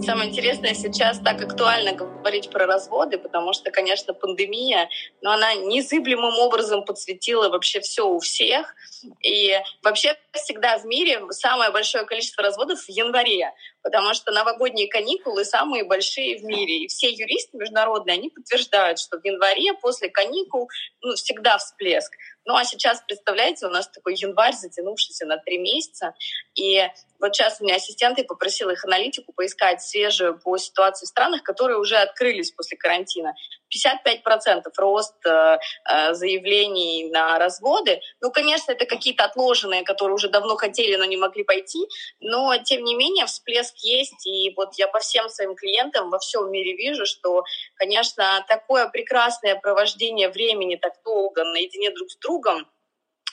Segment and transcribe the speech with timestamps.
[0.00, 4.88] Самое интересное сейчас так актуально говорить про разводы, потому что, конечно, пандемия,
[5.22, 8.74] но она незыблемым образом подсветила вообще все у всех.
[9.22, 13.52] И вообще всегда в мире самое большое количество разводов в январе,
[13.82, 16.84] потому что новогодние каникулы самые большие в мире.
[16.84, 20.68] И все юристы международные, они подтверждают, что в январе после каникул
[21.02, 22.12] ну, всегда всплеск.
[22.46, 26.14] Ну а сейчас, представляете, у нас такой январь, затянувшийся на три месяца.
[26.54, 26.82] И
[27.24, 31.78] вот сейчас у меня ассистенты попросила их аналитику поискать свежую по ситуации в странах, которые
[31.78, 33.34] уже открылись после карантина.
[33.74, 35.56] 55% рост э,
[35.90, 38.00] э, заявлений на разводы.
[38.20, 41.86] Ну, конечно, это какие-то отложенные, которые уже давно хотели, но не могли пойти.
[42.20, 44.26] Но, тем не менее, всплеск есть.
[44.26, 47.44] И вот я по всем своим клиентам во всем мире вижу, что,
[47.76, 52.66] конечно, такое прекрасное провождение времени так долго наедине друг с другом,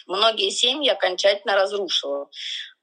[0.07, 2.29] многие семьи окончательно разрушило.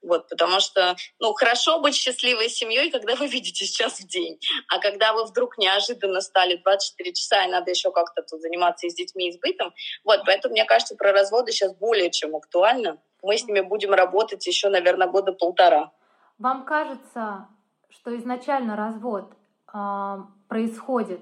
[0.01, 4.39] Вот, потому что, ну, хорошо быть счастливой семьей, когда вы видите час в день.
[4.69, 8.89] А когда вы вдруг неожиданно стали 24 часа, и надо еще как-то тут заниматься и
[8.89, 9.73] с детьми, и с бытом.
[10.05, 13.01] Вот, поэтому, мне кажется, про разводы сейчас более чем актуально.
[13.21, 15.91] Мы с ними будем работать еще, наверное, года полтора.
[16.37, 17.47] Вам кажется,
[17.89, 19.33] что изначально развод
[19.73, 21.19] э, происходит,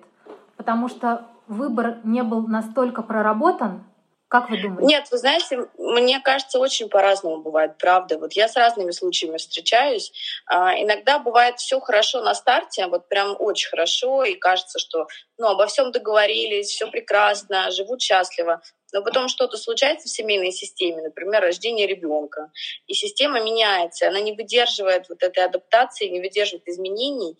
[0.55, 3.83] потому что выбор не был настолько проработан,
[4.28, 4.86] как вы думаете?
[4.86, 8.20] Нет, вы знаете, мне кажется, очень по-разному бывает, правда.
[8.20, 10.11] Вот я с разными случаями встречаюсь.
[10.45, 15.48] А, иногда бывает все хорошо на старте, вот прям очень хорошо, и кажется, что ну,
[15.48, 18.61] обо всем договорились, все прекрасно, живут счастливо.
[18.94, 22.52] Но потом что-то случается в семейной системе, например, рождение ребенка,
[22.86, 27.38] и система меняется, она не выдерживает вот этой адаптации, не выдерживает изменений,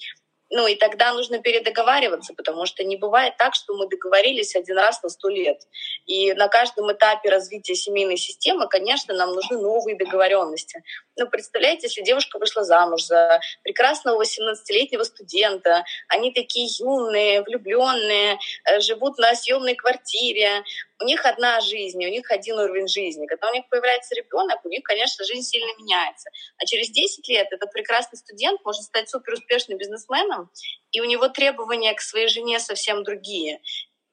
[0.50, 5.03] ну и тогда нужно передоговариваться, потому что не бывает так, что мы договорились один раз
[5.03, 5.62] на сто лет.
[6.06, 10.84] И на каждом этапе развития семейной системы, конечно, нам нужны новые договоренности.
[11.18, 18.79] Ну, представляете, если девушка вышла замуж за прекрасного 18-летнего студента, они такие юные, влюбленные, э,
[18.79, 20.64] живут на съемной квартире,
[21.00, 23.28] у них одна жизнь, у них один уровень жизни.
[23.28, 26.30] Когда у них появляется ребенок, у них, конечно, жизнь сильно меняется.
[26.58, 30.50] А через 10 лет этот прекрасный студент может стать суперуспешным бизнесменом,
[30.91, 33.62] и у него требования к своей жене совсем другие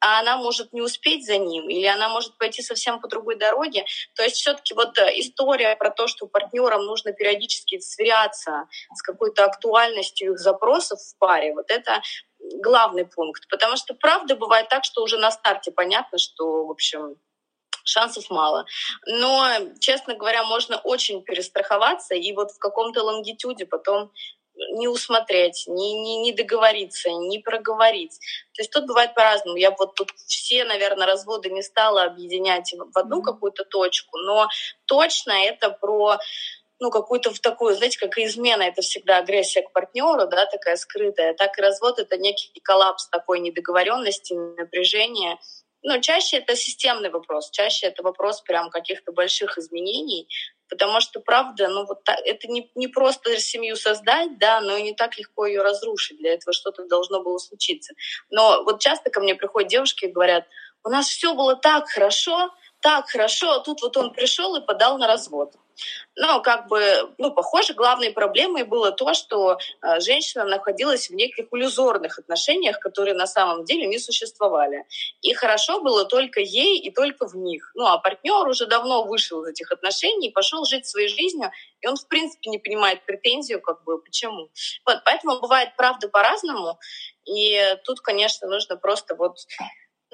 [0.05, 3.87] а она может не успеть за ним, или она может пойти совсем по другой дороге.
[4.15, 9.47] То есть все-таки вот э, история про то, что партнерам нужно периодически сверяться с какой-то
[9.47, 12.03] актуальностью их запросов в паре, вот это
[12.63, 13.49] главный пункт.
[13.49, 17.17] Потому что правда бывает так, что уже на старте понятно, что, в общем,
[17.85, 18.65] шансов мало.
[19.07, 19.47] Но,
[19.79, 24.11] честно говоря, можно очень перестраховаться и вот в каком-то лонгитюде потом
[24.75, 28.19] не усмотреть, не, не, не договориться, не проговорить.
[28.55, 29.57] То есть тут бывает по-разному.
[29.57, 34.49] Я вот тут все, наверное, разводы не стала объединять в одну какую-то точку, но
[34.87, 36.19] точно это про
[36.81, 40.77] ну, какую-то в такую, знаете, как и измена, это всегда агрессия к партнеру, да, такая
[40.77, 41.35] скрытая.
[41.35, 45.39] Так и развод— это некий коллапс такой недоговоренности, напряжения.
[45.83, 50.29] Но чаще это системный вопрос, чаще это вопрос прям каких-то больших изменений,
[50.69, 54.83] потому что, правда, ну вот так, это не, не просто семью создать, да, но и
[54.83, 56.19] не так легко ее разрушить.
[56.19, 57.95] Для этого что-то должно было случиться.
[58.31, 60.47] Но вот часто ко мне приходят девушки и говорят,
[60.85, 62.51] у нас все было так хорошо,
[62.85, 65.55] так хорошо, а тут вот он пришел и подал на развод.
[66.17, 71.47] Но как бы, ну, похоже, главной проблемой было то, что э, женщина находилась в неких
[71.51, 74.85] иллюзорных отношениях, которые на самом деле не существовали.
[75.23, 77.73] И хорошо было только ей и только в них.
[77.75, 81.97] Ну, а партнер уже давно вышел из этих отношений, пошел жить своей жизнью, и он,
[81.97, 84.51] в принципе, не понимает претензию, как бы, почему.
[84.85, 86.79] Вот, поэтому бывает правда по-разному,
[87.25, 89.39] и тут, конечно, нужно просто вот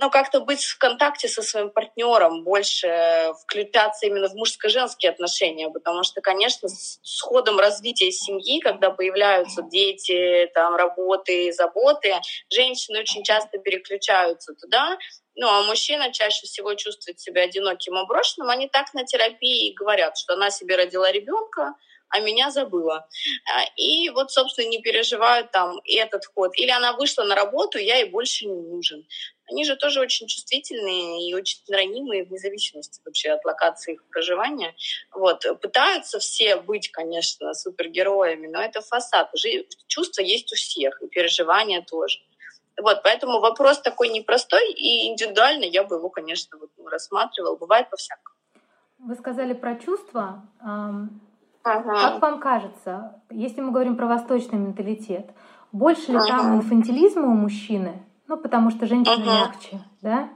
[0.00, 6.03] ну, как-то быть в контакте со своим партнером, больше включаться именно в мужско-женские отношения, потому
[6.05, 12.15] что, конечно, с ходом развития семьи, когда появляются дети, там, работы, заботы,
[12.49, 14.97] женщины очень часто переключаются туда,
[15.37, 18.50] ну, а мужчина чаще всего чувствует себя одиноким и брошенным.
[18.50, 21.75] Они так на терапии говорят, что она себе родила ребенка,
[22.10, 23.08] а меня забыла.
[23.46, 26.52] А, и вот, собственно, не переживают там этот ход.
[26.56, 29.06] Или она вышла на работу, я ей больше не нужен.
[29.48, 34.74] Они же тоже очень чувствительные и очень ранимые вне зависимости вообще от локации их проживания.
[35.12, 35.44] Вот.
[35.60, 39.30] Пытаются все быть, конечно, супергероями, но это фасад.
[39.34, 42.20] Уже чувства есть у всех, и переживания тоже.
[42.80, 47.56] Вот, поэтому вопрос такой непростой, и индивидуально я бы его, конечно, вот, ну, рассматривал.
[47.56, 48.36] Бывает по-всякому.
[48.98, 50.48] Вы сказали про чувства.
[51.62, 51.94] Ага.
[51.94, 55.30] Как вам кажется, если мы говорим про восточный менталитет,
[55.72, 56.26] больше ли ага.
[56.26, 58.02] там инфантилизма у мужчины?
[58.26, 59.48] Ну, потому что женщина ага.
[59.48, 60.28] мягче, да?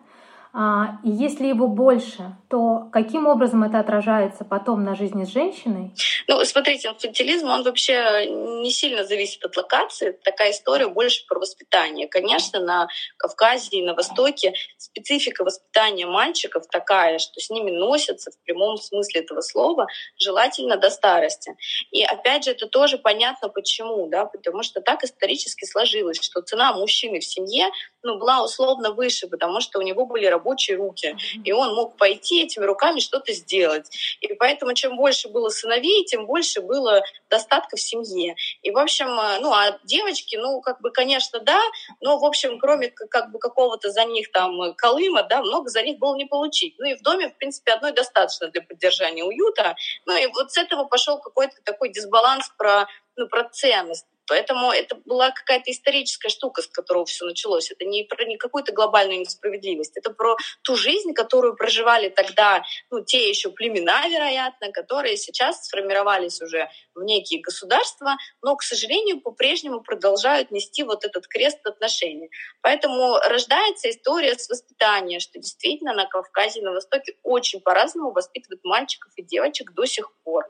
[0.57, 5.91] А, и если его больше, то каким образом это отражается потом на жизни с женщиной?
[6.29, 8.27] Ну, смотрите, инфантилизм, он вообще
[8.63, 10.13] не сильно зависит от локации.
[10.23, 12.07] Такая история больше про воспитание.
[12.07, 12.87] Конечно, на
[13.17, 19.23] Кавказе и на Востоке специфика воспитания мальчиков такая, что с ними носятся в прямом смысле
[19.23, 19.89] этого слова,
[20.21, 21.57] желательно до старости.
[21.91, 26.75] И опять же, это тоже понятно почему, да, потому что так исторически сложилось, что цена
[26.75, 27.71] мужчины в семье
[28.05, 32.45] ну, была условно выше, потому что у него были рабочие руки, и он мог пойти
[32.45, 33.91] этими руками что-то сделать.
[34.21, 38.37] И поэтому чем больше было сыновей, тем больше было достатка в семье.
[38.63, 41.61] И, в общем, э, ну, а девочки, ну, как бы, конечно, да,
[42.01, 45.99] но, в общем, кроме как бы какого-то за них там колыма, да, много за них
[45.99, 46.75] было не получить.
[46.79, 49.77] Ну, и в доме, в принципе, одной достаточно для поддержания уюта.
[50.07, 52.87] Ну, и вот с этого пошел какой-то такой дисбаланс про
[53.17, 54.07] ну, про ценность.
[54.27, 57.71] Поэтому это была какая-то историческая штука, с которого все началось.
[57.71, 63.05] Это не про не какую-то глобальную несправедливость, это про ту жизнь, которую проживали тогда ну,
[63.05, 69.81] те еще племена, вероятно, которые сейчас сформировались уже в некие государства, но, к сожалению, по-прежнему
[69.81, 72.31] продолжают нести вот этот крест отношений.
[72.63, 78.65] Поэтому рождается история с воспитания, что действительно на Кавказе и на Востоке очень по-разному воспитывают
[78.65, 80.45] мальчиков и девочек до сих пор.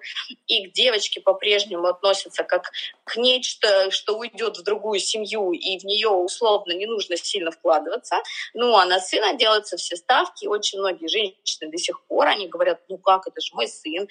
[0.47, 2.71] И к девочке по-прежнему относятся как
[3.05, 8.17] к нечто, что уйдет в другую семью, и в нее условно не нужно сильно вкладываться.
[8.55, 10.47] Ну, а на сына делаются все ставки.
[10.47, 14.09] Очень многие женщины до сих пор, они говорят, ну как, это же мой сын,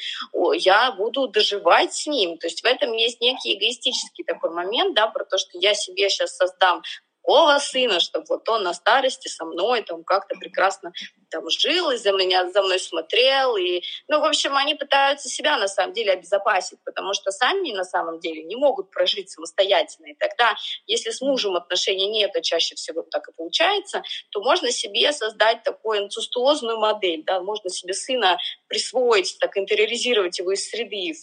[0.55, 2.22] я буду доживать с ним.
[2.37, 6.09] То есть в этом есть некий эгоистический такой момент, да, про то, что я себе
[6.09, 6.83] сейчас создам
[7.23, 10.91] такого сына, чтобы вот он на старости со мной там как-то прекрасно
[11.29, 13.55] там жил, и за меня за мной смотрел.
[13.55, 17.85] И, ну, в общем, они пытаются себя на самом деле обезопасить, потому что сами на
[17.85, 20.07] самом деле не могут прожить самостоятельно.
[20.07, 20.55] И тогда,
[20.85, 25.63] если с мужем отношений нет, а чаще всего так и получается, то можно себе создать
[25.63, 28.37] такую инцестуозную модель, да, можно себе сына
[28.67, 31.13] присвоить, так интериоризировать его из среды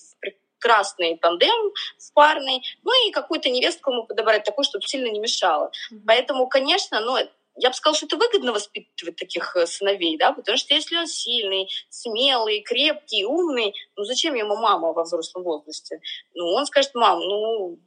[0.60, 5.70] красный тандем в парный, ну и какую-то невестку ему подобрать такую, чтобы сильно не мешало.
[5.92, 6.00] Mm-hmm.
[6.06, 7.16] Поэтому, конечно, ну,
[7.56, 11.06] я бы сказала, что это выгодно воспитывать таких э, сыновей, да, потому что если он
[11.06, 16.00] сильный, смелый, крепкий, умный, ну зачем ему мама во взрослом возрасте?
[16.34, 17.78] Ну, он скажет, мам, ну,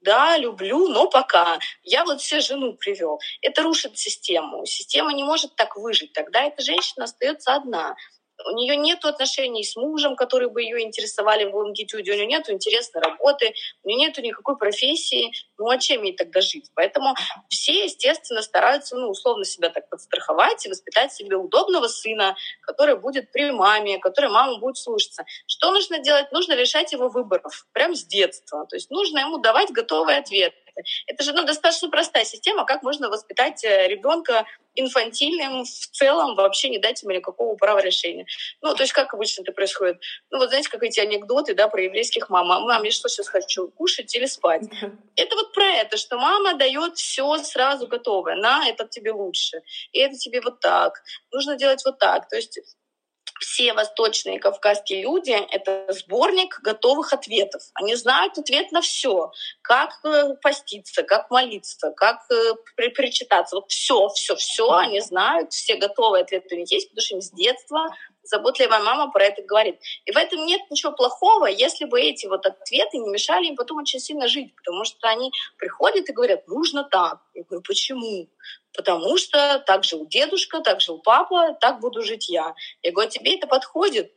[0.00, 1.58] да, люблю, но пока.
[1.84, 3.20] Я вот все жену привел.
[3.40, 4.66] Это рушит систему.
[4.66, 6.12] Система не может так выжить.
[6.12, 7.94] Тогда эта женщина остается одна
[8.46, 12.48] у нее нет отношений с мужем, которые бы ее интересовали в лонгитюде, у нее нет
[12.50, 16.70] интересной работы, у нее нет никакой профессии, ну а чем ей тогда жить?
[16.74, 17.14] Поэтому
[17.48, 23.30] все, естественно, стараются, ну, условно себя так подстраховать и воспитать себе удобного сына, который будет
[23.32, 25.24] при маме, который мама будет слушаться.
[25.46, 26.32] Что нужно делать?
[26.32, 28.66] Нужно решать его выборов прямо с детства.
[28.68, 30.54] То есть нужно ему давать готовый ответ.
[31.06, 36.70] Это же ну, достаточно простая система, как можно воспитать э, ребенка инфантильным в целом, вообще
[36.70, 38.26] не дать ему никакого права решения.
[38.62, 40.00] Ну, то есть как обычно это происходит?
[40.30, 42.46] Ну, вот знаете, как эти анекдоты, да, про еврейских мам.
[42.46, 44.62] Мам, я что сейчас хочу, кушать или спать?
[45.16, 48.36] Это вот про это, что мама дает все сразу готовое.
[48.36, 49.62] На, это тебе лучше.
[49.92, 51.02] И это тебе вот так.
[51.32, 52.28] Нужно делать вот так.
[52.28, 52.58] То есть
[53.42, 57.62] все восточные кавказские люди— это сборник готовых ответов.
[57.74, 59.32] Они знают ответ на все.
[59.62, 62.54] Как э, поститься, как молиться, как э,
[62.90, 63.56] причитаться.
[63.56, 67.20] Вот все, все, все они знают, все готовые ответы у них есть, потому что им
[67.20, 67.88] с детства
[68.22, 69.80] заботливая мама про это говорит.
[70.04, 73.78] И в этом нет ничего плохого, если бы эти вот ответы не мешали им потом
[73.78, 77.18] очень сильно жить, потому что они приходят и говорят, нужно так.
[77.34, 78.28] Я говорю, почему?
[78.74, 82.54] Потому что так жил дедушка, так жил папа, так буду жить я.
[82.82, 84.12] Я говорю, «А тебе это подходит?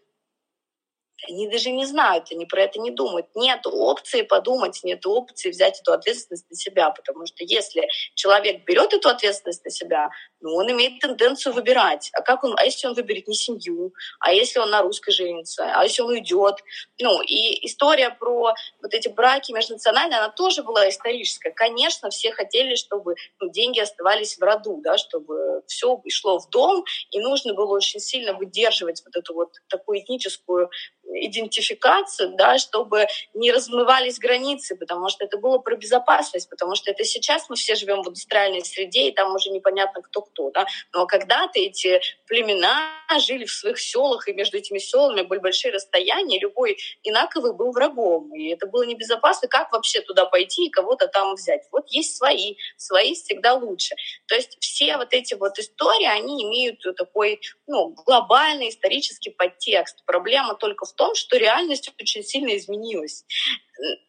[1.28, 3.28] Они даже не знают, они про это не думают.
[3.36, 8.94] Нет опции подумать, нет опции взять эту ответственность на себя, потому что если человек берет
[8.94, 10.10] эту ответственность на себя,
[10.46, 12.12] ну, он имеет тенденцию выбирать.
[12.14, 15.72] А как он, а если он выберет не семью, а если он на русской женится,
[15.74, 16.58] а если он уйдет?
[17.02, 21.50] Ну, и история про вот эти браки межнациональные, она тоже была историческая.
[21.50, 26.86] Конечно, все хотели, чтобы ну, деньги оставались в роду, да, чтобы все шло в дом,
[27.10, 30.70] и нужно было очень сильно выдерживать вот эту вот такую этническую
[31.08, 37.04] идентификацию, да, чтобы не размывались границы, потому что это было про безопасность, потому что это
[37.04, 41.08] сейчас мы все живем в индустриальной среде, и там уже непонятно кто кто, да, но
[41.08, 46.78] когда-то эти племена жили в своих селах, и между этими селами были большие расстояния, любой
[47.04, 51.64] инаковый был врагом, и это было небезопасно, как вообще туда пойти и кого-то там взять.
[51.72, 53.96] Вот есть свои, свои всегда лучше.
[54.28, 60.04] То есть все вот эти вот истории, они имеют такой ну, глобальный исторический подтекст.
[60.06, 63.26] Проблема только в том, что реальность очень сильно изменилась.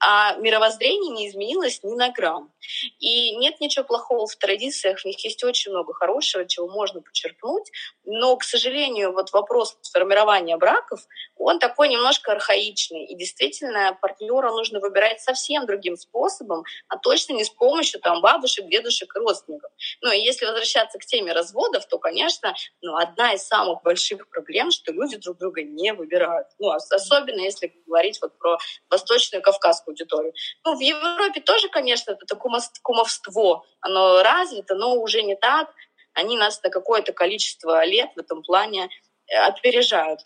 [0.01, 2.53] а мировоззрение не изменилось ни на грамм.
[3.01, 7.71] И нет ничего плохого в традициях, в них есть очень много хорошего, чего можно подчеркнуть,
[8.05, 14.81] но, к сожалению, вот вопрос формирования браков, он такой немножко архаичный, и действительно партнера нужно
[14.81, 19.71] выбирать совсем другим способом, а точно не с помощью там, бабушек, дедушек и родственников.
[20.01, 24.71] Ну и если возвращаться к теме разводов, то, конечно, ну, одна из самых больших проблем,
[24.71, 26.49] что люди друг друга не выбирают.
[26.59, 28.59] Ну, особенно если говорить вот про
[28.91, 30.33] восточную кавказскую аудиторию.
[30.65, 32.37] Ну, в Европе тоже, конечно, это
[32.83, 35.73] кумовство, оно развито, но уже не так.
[36.13, 38.89] Они нас на какое-то количество лет в этом плане
[39.29, 40.21] э, опережают.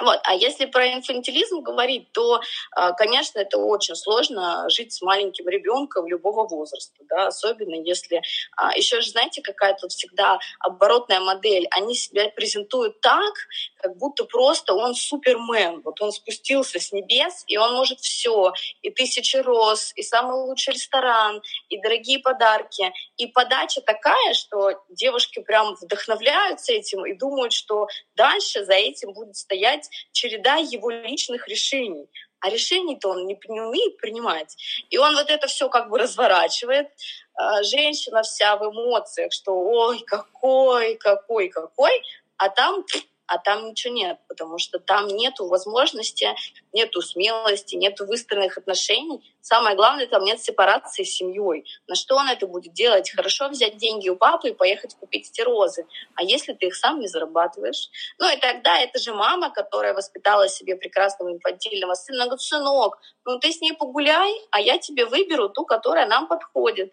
[0.00, 0.20] Вот.
[0.24, 2.40] А если про инфантилизм говорить, то,
[2.72, 8.20] а, конечно, это очень сложно жить с маленьким ребенком любого возраста, да, особенно если
[8.56, 11.66] а, еще же, знаете, какая тут всегда оборотная модель.
[11.70, 13.34] Они себя презентуют так,
[13.76, 15.80] как будто просто он супермен.
[15.82, 18.52] Вот он спустился с небес, и он может все.
[18.82, 22.92] И тысячи роз, и самый лучший ресторан, и дорогие подарки.
[23.16, 29.36] И подача такая, что девушки прям вдохновляются этим и думают, что дальше за этим будет
[29.36, 32.08] стоять череда его личных решений.
[32.40, 34.56] А решений-то он не, не умеет принимать.
[34.90, 36.88] И он вот это все как бы разворачивает.
[37.34, 42.02] А, женщина вся в эмоциях, что ой, какой, какой, какой.
[42.36, 42.84] А там
[43.26, 46.34] а там ничего нет, потому что там нету возможности,
[46.72, 49.34] нету смелости, нету выстроенных отношений.
[49.40, 51.64] Самое главное, там нет сепарации с семьей.
[51.86, 53.10] На что он это будет делать?
[53.10, 55.86] Хорошо взять деньги у папы и поехать купить эти розы.
[56.14, 57.88] А если ты их сам не зарабатываешь?
[58.18, 63.38] Ну и тогда это же мама, которая воспитала себе прекрасного инфантильного сына, говорит, сынок, ну
[63.38, 66.92] ты с ней погуляй, а я тебе выберу ту, которая нам подходит.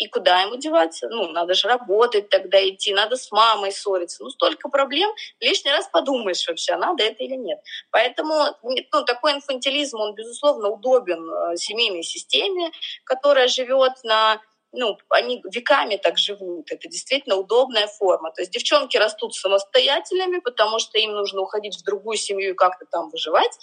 [0.00, 1.08] И куда ему деваться?
[1.10, 4.24] Ну, надо же работать тогда идти, надо с мамой ссориться.
[4.24, 7.58] Ну, столько проблем, лишний раз подумаешь вообще, надо это или нет.
[7.90, 12.70] Поэтому ну, такой инфантилизм, он, безусловно, удобен э, семейной системе,
[13.04, 14.40] которая живет на
[14.72, 16.70] ну, они веками так живут.
[16.70, 18.30] Это действительно удобная форма.
[18.30, 22.86] То есть девчонки растут самостоятельными, потому что им нужно уходить в другую семью и как-то
[22.86, 23.58] там выживать.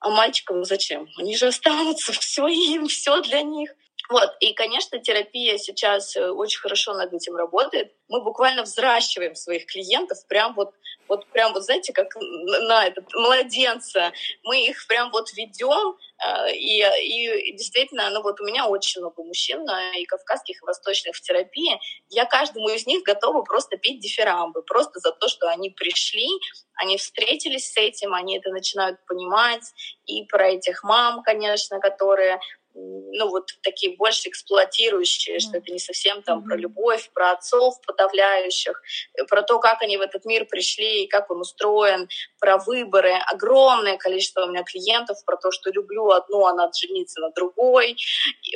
[0.00, 1.08] А мальчикам зачем?
[1.16, 3.70] Они же останутся, все им, все для них.
[4.10, 4.36] Вот.
[4.40, 7.92] И, конечно, терапия сейчас э, очень хорошо над этим работает.
[8.08, 10.74] Мы буквально взращиваем своих клиентов прям вот,
[11.06, 14.12] вот прям вот, знаете, как на этот младенца.
[14.42, 19.22] Мы их прям вот ведем, э, и, и действительно, ну вот у меня очень много
[19.22, 19.64] мужчин,
[19.96, 21.78] и кавказских, и восточных в терапии.
[22.08, 26.26] Я каждому из них готова просто петь дифирамбы, просто за то, что они пришли,
[26.74, 29.62] они встретились с этим, они это начинают понимать.
[30.06, 32.40] И про этих мам, конечно, которые
[32.74, 36.44] ну, вот такие больше эксплуатирующие, что это не совсем там mm-hmm.
[36.44, 38.80] про любовь, про отцов подавляющих,
[39.14, 42.08] э, про то, как они в этот мир пришли и как он устроен,
[42.38, 43.14] про выборы.
[43.26, 47.96] Огромное количество у меня клиентов про то, что люблю одну, а надо жениться на другой.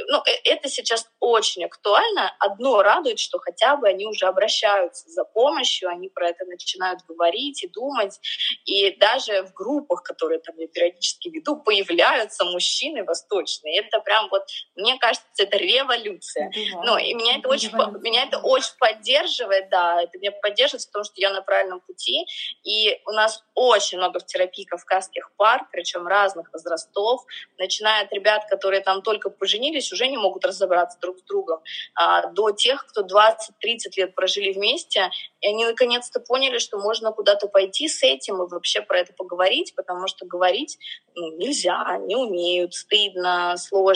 [0.09, 2.35] Ну, э, это сейчас очень актуально.
[2.38, 7.64] Одно радует, что хотя бы они уже обращаются за помощью, они про это начинают говорить
[7.64, 8.21] и думать.
[8.64, 13.80] И даже в группах, которые там я периодически веду, появляются мужчины восточные.
[13.80, 14.42] Это прям вот,
[14.76, 16.50] мне кажется, это революция.
[16.50, 17.70] Да, ну, и меня это, очень,
[18.02, 22.26] меня это очень поддерживает, да, это меня поддерживает в том, что я на правильном пути,
[22.62, 27.23] и у нас очень много в терапии кавказских пар, причем разных возрастов,
[27.58, 31.61] начиная от ребят, которые там только поженились, уже не могут разобраться друг с другом,
[31.94, 37.49] а, до тех, кто 20-30 лет прожили вместе, и они наконец-то поняли, что можно куда-то
[37.49, 40.78] пойти с этим и вообще про это поговорить, потому что говорить
[41.16, 43.94] ну, нельзя, не умеют, стыдно, сложно.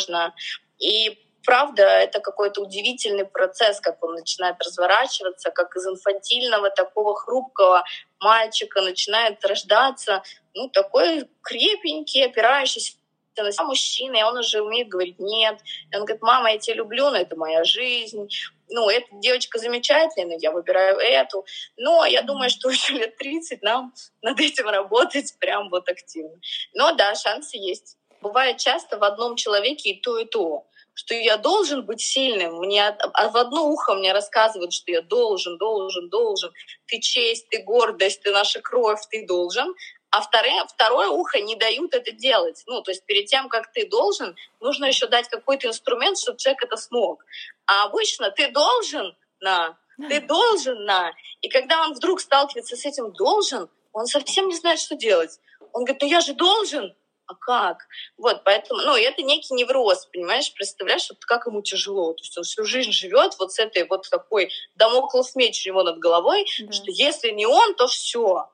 [0.78, 7.84] И правда, это какой-то удивительный процесс, как он начинает разворачиваться, как из инфантильного такого хрупкого
[8.20, 10.22] мальчика начинает рождаться
[10.54, 12.94] ну, такой крепенький, опирающийся
[13.36, 15.60] на себя мужчина, и он уже умеет говорить «нет».
[15.90, 18.28] И он говорит, мама, я тебя люблю, но это моя жизнь.
[18.68, 21.46] Ну, эта девочка замечательная, но я выбираю эту.
[21.76, 26.38] Но я думаю, что уже лет 30 нам над этим работать прям вот активно.
[26.74, 27.96] Но да, шансы есть.
[28.20, 30.64] Бывает часто в одном человеке и то, и то
[30.98, 32.56] что я должен быть сильным.
[32.56, 36.52] Мне а в одно ухо мне рассказывают, что я должен, должен, должен.
[36.86, 39.72] Ты честь, ты гордость, ты наша кровь, ты должен.
[40.10, 42.64] А второе, второе ухо не дают это делать.
[42.66, 46.64] Ну, то есть перед тем, как ты должен, нужно еще дать какой-то инструмент, чтобы человек
[46.64, 47.24] это смог.
[47.66, 51.12] А обычно ты должен на, ты должен на.
[51.42, 55.38] И когда он вдруг сталкивается с этим должен, он совсем не знает, что делать.
[55.72, 56.92] Он говорит, ну я же должен,
[57.28, 57.86] а как?
[58.16, 62.14] Вот, поэтому, ну, это некий невроз, понимаешь, представляешь, вот как ему тяжело.
[62.14, 65.82] То есть он всю жизнь живет вот с этой вот такой домоклов меч у него
[65.82, 66.72] над головой, да.
[66.72, 68.48] что если не он, то все.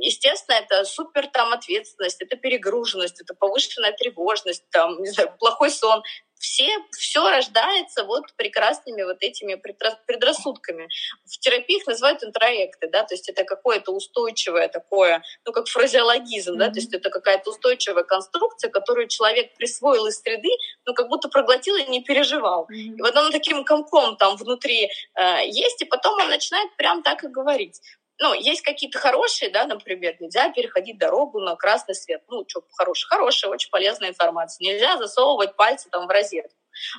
[0.00, 6.02] естественно, это супер там ответственность, это перегруженность, это повышенная тревожность, там, не знаю, плохой сон
[6.38, 10.88] все, все рождается вот прекрасными вот этими предрассудками.
[11.24, 16.54] В терапии их называют интроекты, да, то есть это какое-то устойчивое такое, ну, как фразеологизм,
[16.54, 16.58] mm-hmm.
[16.58, 20.50] да, то есть это какая-то устойчивая конструкция, которую человек присвоил из среды,
[20.84, 22.66] ну, как будто проглотил и не переживал.
[22.70, 22.96] Mm-hmm.
[22.98, 27.24] И вот он таким комком там внутри э, есть, и потом он начинает прям так
[27.24, 27.80] и говорить
[28.18, 32.22] ну, есть какие-то хорошие, да, например, нельзя переходить дорогу на красный свет.
[32.28, 34.64] Ну, что хорошее, хорошая, очень полезная информация.
[34.64, 36.56] Нельзя засовывать пальцы там в розетку.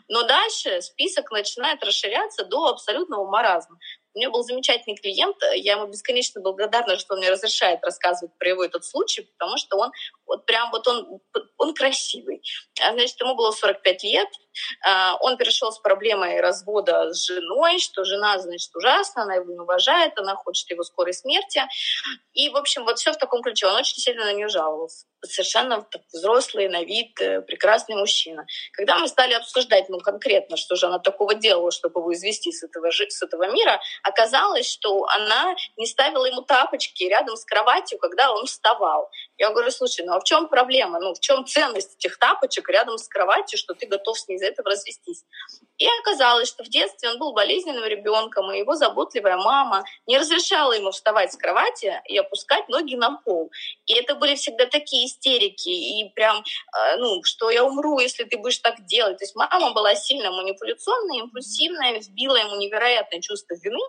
[0.08, 3.78] Но дальше список начинает расширяться до абсолютного маразма.
[4.18, 8.50] У меня был замечательный клиент, я ему бесконечно благодарна, что он мне разрешает рассказывать про
[8.50, 9.92] его этот случай, потому что он
[10.26, 11.20] вот прям вот он,
[11.60, 12.42] он красивый.
[12.82, 14.28] А, значит, ему было 45 лет,
[14.84, 19.60] а, он перешел с проблемой развода с женой, что жена, значит, ужасно, она его не
[19.60, 21.62] уважает, она хочет его скорой смерти.
[22.34, 23.68] И, в общем, вот все в таком ключе.
[23.68, 25.06] Он очень сильно на нее жаловался.
[25.26, 28.46] Совершенно взрослый, на вид, э, прекрасный мужчина.
[28.74, 32.64] Когда мы стали обсуждать, ну, конкретно, что же она такого делала, чтобы его извести с
[32.64, 38.32] этого, с этого мира, оказалось, что она не ставила ему тапочки рядом с кроватью, когда
[38.32, 39.10] он вставал.
[39.38, 41.00] Я говорю, слушай, ну а в чем проблема?
[41.00, 44.48] Ну в чем ценность этих тапочек рядом с кроватью, что ты готов с ней из-за
[44.48, 45.24] этого развестись?
[45.78, 50.74] И оказалось, что в детстве он был болезненным ребенком, и его заботливая мама не разрешала
[50.74, 53.52] ему вставать с кровати и опускать ноги на пол.
[53.86, 58.38] И это были всегда такие истерики, и прям, э, ну, что я умру, если ты
[58.38, 59.20] будешь так делать.
[59.20, 63.80] То есть мама была сильно манипуляционная, импульсивная, вбила ему невероятное чувство вины,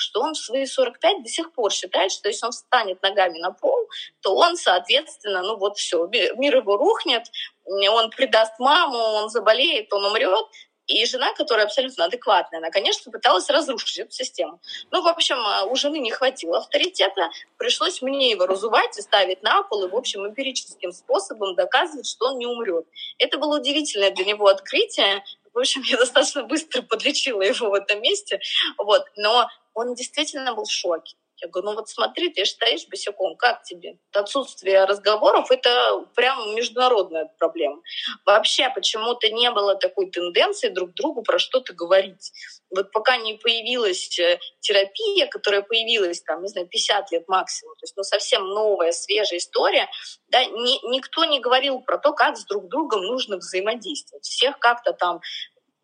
[0.00, 3.52] что он в свои 45 до сих пор считает, что если он встанет ногами на
[3.52, 3.88] пол,
[4.22, 7.24] то он, соответственно, ну вот все, мир его рухнет,
[7.64, 10.46] он предаст маму, он заболеет, он умрет.
[10.90, 14.60] И жена, которая абсолютно адекватная, она, конечно, пыталась разрушить эту систему.
[14.90, 19.40] Ну, в общем, а, у жены не хватило авторитета, пришлось мне его разувать и ставить
[19.44, 22.86] на пол, и, в общем, эмпирическим способом доказывать, что он не умрет.
[23.18, 25.22] Это было удивительное для него открытие.
[25.54, 28.40] В общем, я достаточно быстро подлечила его в этом месте.
[28.76, 29.04] Вот.
[29.16, 31.14] Но он действительно был в шоке.
[31.40, 33.98] Я говорю, ну вот смотри, ты же стоишь босиком, как тебе?
[34.12, 37.80] Отсутствие разговоров— это прям международная проблема.
[38.26, 42.32] Вообще почему-то не было такой тенденции друг другу про что-то говорить.
[42.70, 47.84] Вот пока не появилась э, терапия, которая появилась, там, не знаю, 50 лет максимум, то
[47.84, 49.88] есть ну, совсем новая, свежая история,
[50.28, 54.24] да, ни, никто не говорил про то, как с друг другом нужно взаимодействовать.
[54.24, 55.20] Всех как-то там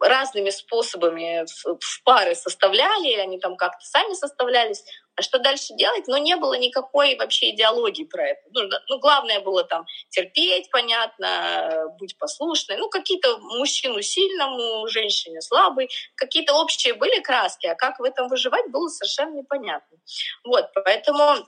[0.01, 4.85] разными способами в пары составляли, они там как-то сами составлялись.
[5.17, 6.05] А что дальше делать?
[6.09, 8.41] Ну, не было никакой вообще идеологии про это.
[8.51, 12.77] Ну, ну главное было там терпеть, понятно, быть послушной.
[12.77, 15.89] Ну, какие-то мужчину сильному, женщине слабой.
[16.17, 19.97] Какие-то общие были краски, а как в этом выживать, было совершенно непонятно.
[20.45, 21.47] Вот, поэтому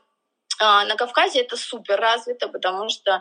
[0.60, 3.20] на Кавказе это супер развито, потому что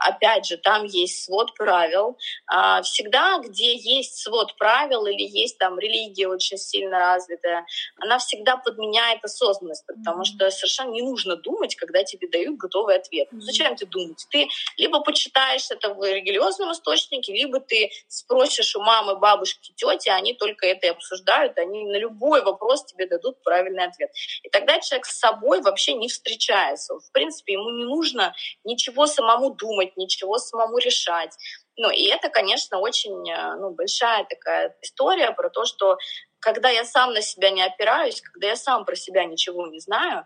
[0.00, 2.16] опять же, там есть свод правил.
[2.46, 7.66] А, всегда, где есть свод правил или есть там религия очень сильно развитая,
[7.98, 13.28] она всегда подменяет осознанность, потому что совершенно не нужно думать, когда тебе дают готовый ответ.
[13.32, 14.26] Зачем ты думать?
[14.30, 20.34] Ты либо почитаешь это в религиозном источнике, либо ты спросишь у мамы, бабушки, тети, они
[20.34, 24.10] только это и обсуждают, они на любой вопрос тебе дадут правильный ответ.
[24.42, 26.77] И тогда человек с собой вообще не встречается.
[26.78, 31.36] В принципе, ему не нужно ничего самому думать, ничего самому решать.
[31.76, 35.98] Ну, и это, конечно, очень э, ну, большая такая история про то, что
[36.40, 40.24] когда я сам на себя не опираюсь, когда я сам про себя ничего не знаю,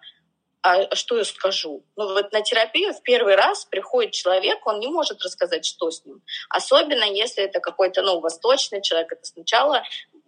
[0.63, 1.85] а что я скажу?
[1.97, 6.05] Ну вот на терапию в первый раз приходит человек, он не может рассказать, что с
[6.05, 6.23] ним.
[6.49, 9.11] Особенно если это какой-то, ну, восточный человек.
[9.13, 9.83] Это сначала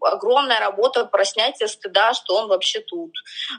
[0.04, 3.12] огромная работа про снятие стыда, что он вообще тут.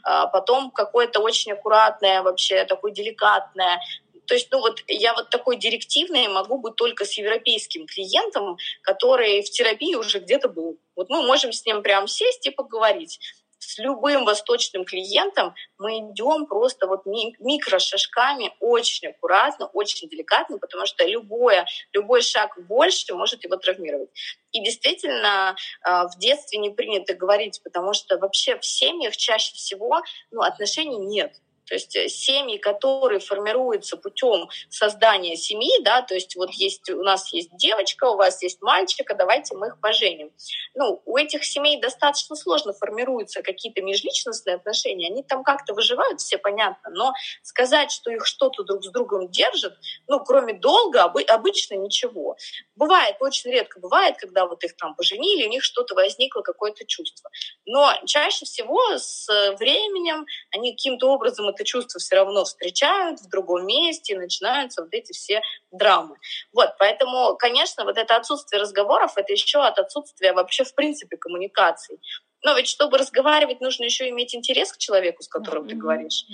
[0.03, 3.79] А потом какое-то очень аккуратное, вообще такое деликатное
[4.25, 9.41] то есть, ну вот я вот такой директивный могу быть только с европейским клиентом, который
[9.41, 10.79] в терапии уже где-то был.
[10.95, 13.19] Вот мы можем с ним прям сесть и поговорить.
[13.57, 21.05] С любым восточным клиентом мы идем просто вот микрошажками, очень аккуратно, очень деликатно, потому что
[21.05, 24.09] любое, любой шаг больше может его травмировать.
[24.51, 30.01] И действительно, а, в детстве не принято говорить, потому что вообще в семьях чаще всего
[30.31, 31.33] ну, отношений нет.
[31.65, 37.03] То есть э, семьи, которые формируются путем создания семьи, да, то есть вот есть у
[37.03, 40.31] нас есть девочка, у вас есть мальчик, а давайте мы их поженим.
[40.75, 46.37] Ну, у этих семей достаточно сложно формируются какие-то межличностные отношения, они там как-то выживают, все
[46.37, 49.73] понятно, но сказать, что их что-то друг с другом держит,
[50.07, 52.37] ну, кроме долга, обычно ничего.
[52.75, 57.29] Бывает, очень редко бывает, когда вот их там поженили, у них что-то возникло, какое-то чувство.
[57.65, 63.65] Но чаще всего с временем они каким-то образом это чувство все равно встречают в другом
[63.65, 65.41] месте, и начинаются вот эти все
[65.71, 66.17] драмы.
[66.53, 71.99] Вот, поэтому, конечно, вот это отсутствие разговоров, это еще от отсутствия вообще в принципе коммуникации.
[72.45, 75.69] Но ведь чтобы разговаривать, нужно еще иметь интерес к человеку, с которым mm-hmm.
[75.69, 76.25] ты говоришь.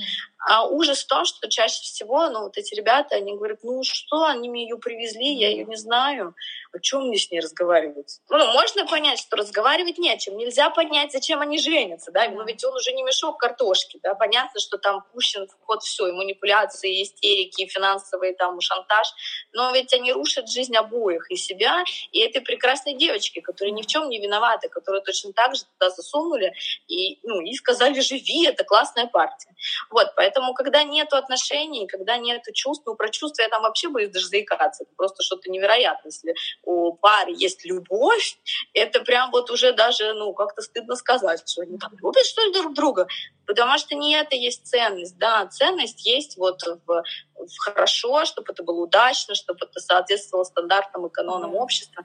[0.46, 4.26] А ужас в том, что чаще всего, ну, вот эти ребята, они говорят, ну что,
[4.26, 6.36] они мне ее привезли, я ее не знаю,
[6.74, 8.20] о чем мне с ней разговаривать?
[8.30, 10.38] Ну, можно понять, что разговаривать не о чем.
[10.38, 14.60] Нельзя понять, зачем они женятся, да, но ведь он уже не мешок картошки, да, понятно,
[14.60, 19.08] что там пущен в ход все, и манипуляции, и истерики, и финансовые там, шантаж,
[19.54, 23.88] но ведь они рушат жизнь обоих, и себя, и этой прекрасной девочки, которая ни в
[23.88, 26.54] чем не виновата, которую точно так же туда засунули
[26.88, 29.54] и, ну, и сказали, живи, это классная партия.
[29.90, 34.12] Вот, поэтому, когда нет отношений, когда нет чувств, ну, про чувства я там вообще боюсь
[34.12, 36.12] даже заикаться, это просто что-то невероятное.
[36.12, 38.38] Если у пары есть любовь,
[38.74, 42.54] это прям вот уже даже, ну, как-то стыдно сказать, что они там любят, что ли,
[42.54, 43.08] друг друга.
[43.46, 47.04] Потому что не это есть ценность, да, ценность есть вот в
[47.58, 52.04] хорошо, чтобы это было удачно, чтобы это соответствовало стандартам и канонам общества.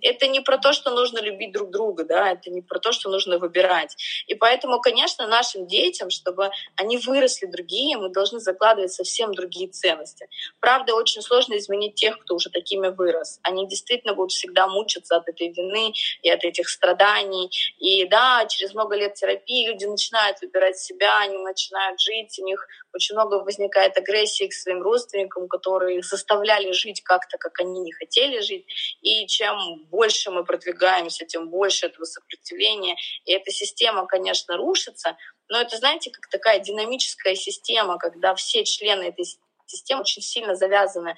[0.00, 3.10] Это не про то, что нужно любить друг друга, да, это не про то, что
[3.10, 3.96] нужно выбирать.
[4.26, 10.28] И поэтому, конечно, нашим детям, чтобы они выросли другие, мы должны закладывать совсем другие ценности.
[10.60, 13.40] Правда, очень сложно изменить тех, кто уже такими вырос.
[13.42, 17.50] Они действительно будут всегда мучиться от этой вины и от этих страданий.
[17.78, 22.66] И да, через много лет терапии люди начинают выбирать себя, они начинают жить, у них
[22.98, 28.40] очень много возникает агрессии к своим родственникам, которые заставляли жить как-то, как они не хотели
[28.40, 28.66] жить.
[29.00, 32.96] И чем больше мы продвигаемся, тем больше этого сопротивления.
[33.24, 35.16] И эта система, конечно, рушится,
[35.48, 39.24] но это, знаете, как такая динамическая система, когда все члены этой
[39.66, 41.14] системы очень сильно завязаны.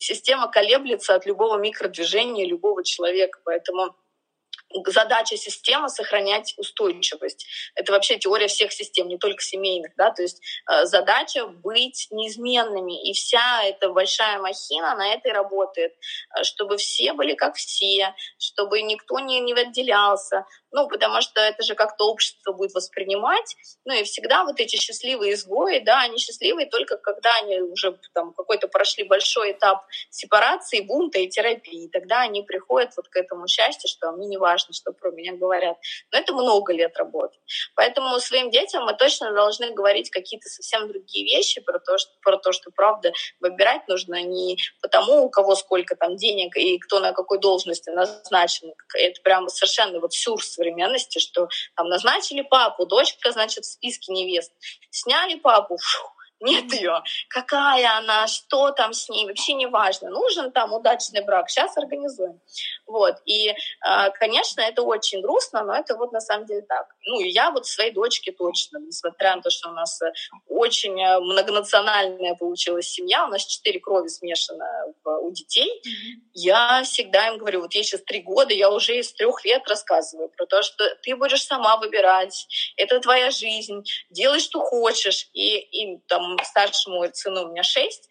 [0.00, 3.94] Система колеблется от любого микродвижения любого человека, поэтому
[4.86, 7.46] задача системы сохранять устойчивость.
[7.74, 9.92] Это вообще теория всех систем, не только семейных.
[9.96, 10.10] Да?
[10.10, 13.08] То есть э, задача быть неизменными.
[13.08, 15.92] И вся эта большая махина на этой работает,
[16.38, 21.62] э, чтобы все были как все, чтобы никто не, не отделялся, ну, потому что это
[21.62, 23.56] же как-то общество будет воспринимать.
[23.84, 28.32] Ну и всегда вот эти счастливые изгои, да, они счастливые только когда они уже там
[28.34, 31.84] какой-то прошли большой этап сепарации, бунта и терапии.
[31.84, 35.34] И тогда они приходят вот к этому счастью, что мне не важно, что про меня
[35.34, 35.76] говорят.
[36.12, 37.36] Но это много лет работы.
[37.74, 42.36] Поэтому своим детям мы точно должны говорить какие-то совсем другие вещи про то, что, про
[42.36, 47.12] то, что правда выбирать нужно не потому, у кого сколько там денег и кто на
[47.12, 48.72] какой должности назначен.
[48.94, 54.52] Это прямо совершенно вот сюрс современности, что там назначили папу, дочка, значит, в списке невест.
[54.90, 56.08] Сняли папу, фу,
[56.40, 60.10] нет ее, какая она, что там с ней, вообще не важно.
[60.10, 62.40] Нужен там удачный брак, сейчас организуем.
[62.86, 63.16] Вот.
[63.24, 66.86] И, а, конечно, это очень грустно, но это вот на самом деле так.
[67.04, 70.12] Ну, и я вот своей дочке точно, несмотря на то, что у нас э,
[70.46, 74.66] очень э, многонациональная получилась семья, у нас четыре крови смешано
[75.04, 75.82] у детей,
[76.34, 80.28] я всегда им говорю, вот ей сейчас три года, я уже из трех лет рассказываю
[80.28, 82.46] про то, что ты будешь сама выбирать,
[82.76, 85.28] это твоя жизнь, делай, что хочешь.
[85.32, 88.08] И, и там старшему сыну у меня шесть,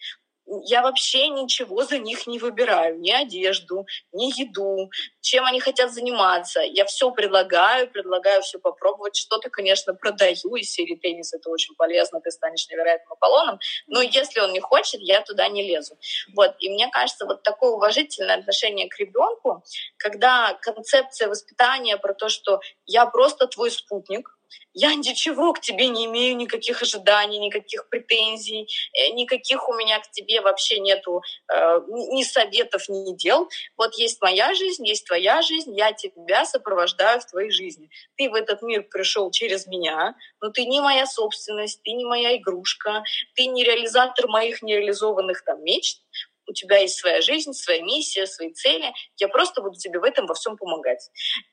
[0.63, 6.61] я вообще ничего за них не выбираю, ни одежду, ни еду, чем они хотят заниматься.
[6.61, 9.17] Я все предлагаю, предлагаю все попробовать.
[9.17, 13.59] Что-то, конечно, продаю из серии теннис, это очень полезно, ты станешь невероятным Аполлоном.
[13.87, 15.97] Но если он не хочет, я туда не лезу.
[16.33, 16.55] Вот.
[16.59, 19.63] И мне кажется, вот такое уважительное отношение к ребенку,
[19.97, 24.36] когда концепция воспитания про то, что я просто твой спутник,
[24.73, 30.11] я ничего к тебе не имею, никаких ожиданий, никаких претензий, э, никаких у меня к
[30.11, 33.49] тебе вообще нету э, ни советов, ни дел.
[33.75, 37.89] Вот есть моя жизнь, есть твоя жизнь, я тебя сопровождаю в твоей жизни.
[38.15, 42.37] Ты в этот мир пришел через меня, но ты не моя собственность, ты не моя
[42.37, 46.01] игрушка, ты не реализатор моих нереализованных там мечт,
[46.47, 50.25] у тебя есть своя жизнь, своя миссия, свои цели, я просто буду тебе в этом
[50.25, 51.09] во всем помогать.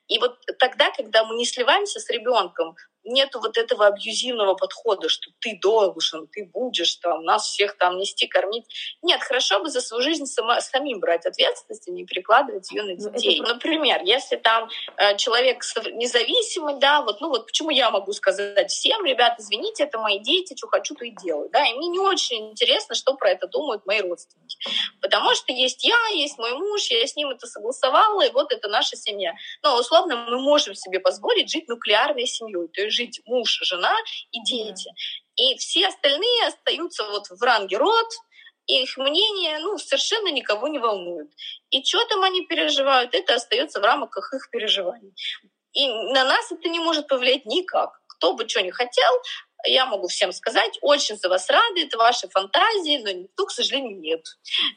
[0.09, 5.31] И вот тогда, когда мы не сливаемся с ребенком, нету вот этого абьюзивного подхода, что
[5.41, 8.65] ты должен, ты будешь там нас всех там нести, кормить.
[9.03, 12.95] Нет, хорошо бы за свою жизнь сама, самим брать ответственность и не перекладывать ее на
[12.95, 13.41] ну, детей.
[13.41, 13.55] Это...
[13.55, 15.63] Например, если там э, человек
[15.93, 20.57] независимый, да, вот, ну вот почему я могу сказать всем, ребят, извините, это мои дети,
[20.57, 23.87] что хочу, то и делаю, да, и мне не очень интересно, что про это думают
[23.87, 24.57] мои родственники,
[25.01, 28.69] потому что есть я, есть мой муж, я с ним это согласовала, и вот это
[28.69, 29.35] наша семья.
[29.63, 33.95] Но условно мы можем себе позволить жить нуклеарной семьей, то есть жить муж, жена
[34.31, 34.91] и дети.
[35.37, 38.09] И все остальные остаются вот в ранге род,
[38.67, 41.31] и их мнение ну, совершенно никого не волнует.
[41.71, 45.13] И что там они переживают, это остается в рамках их переживаний.
[45.73, 48.01] И на нас это не может повлиять никак.
[48.07, 49.13] Кто бы что ни хотел,
[49.67, 53.99] я могу всем сказать, очень за вас рады, это ваши фантазии, но никто, к сожалению,
[53.99, 54.25] нет.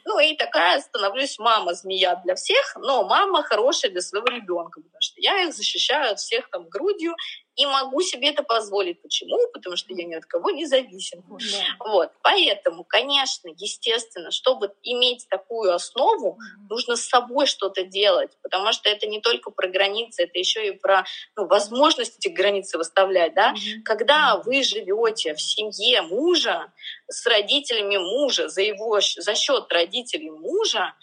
[0.04, 5.20] Ну и такая становлюсь мама-змея для всех, но мама хорошая для своего ребенка, потому что
[5.20, 7.14] я их защищаю от всех там грудью,
[7.58, 9.02] и могу себе это позволить.
[9.02, 9.36] Почему?
[9.52, 11.24] Потому что я ни от кого не зависим.
[11.28, 11.86] Да.
[11.90, 12.12] Вот.
[12.22, 16.38] Поэтому, конечно, естественно, чтобы иметь такую основу,
[16.70, 20.70] нужно с собой что-то делать, потому что это не только про границы, это еще и
[20.70, 21.04] про
[21.36, 23.34] ну, возможность эти границы выставлять.
[23.34, 23.52] Да?
[23.52, 23.82] Mm-hmm.
[23.84, 26.72] Когда вы живете в семье мужа
[27.08, 30.94] с родителями мужа за его за счет родителей мужа,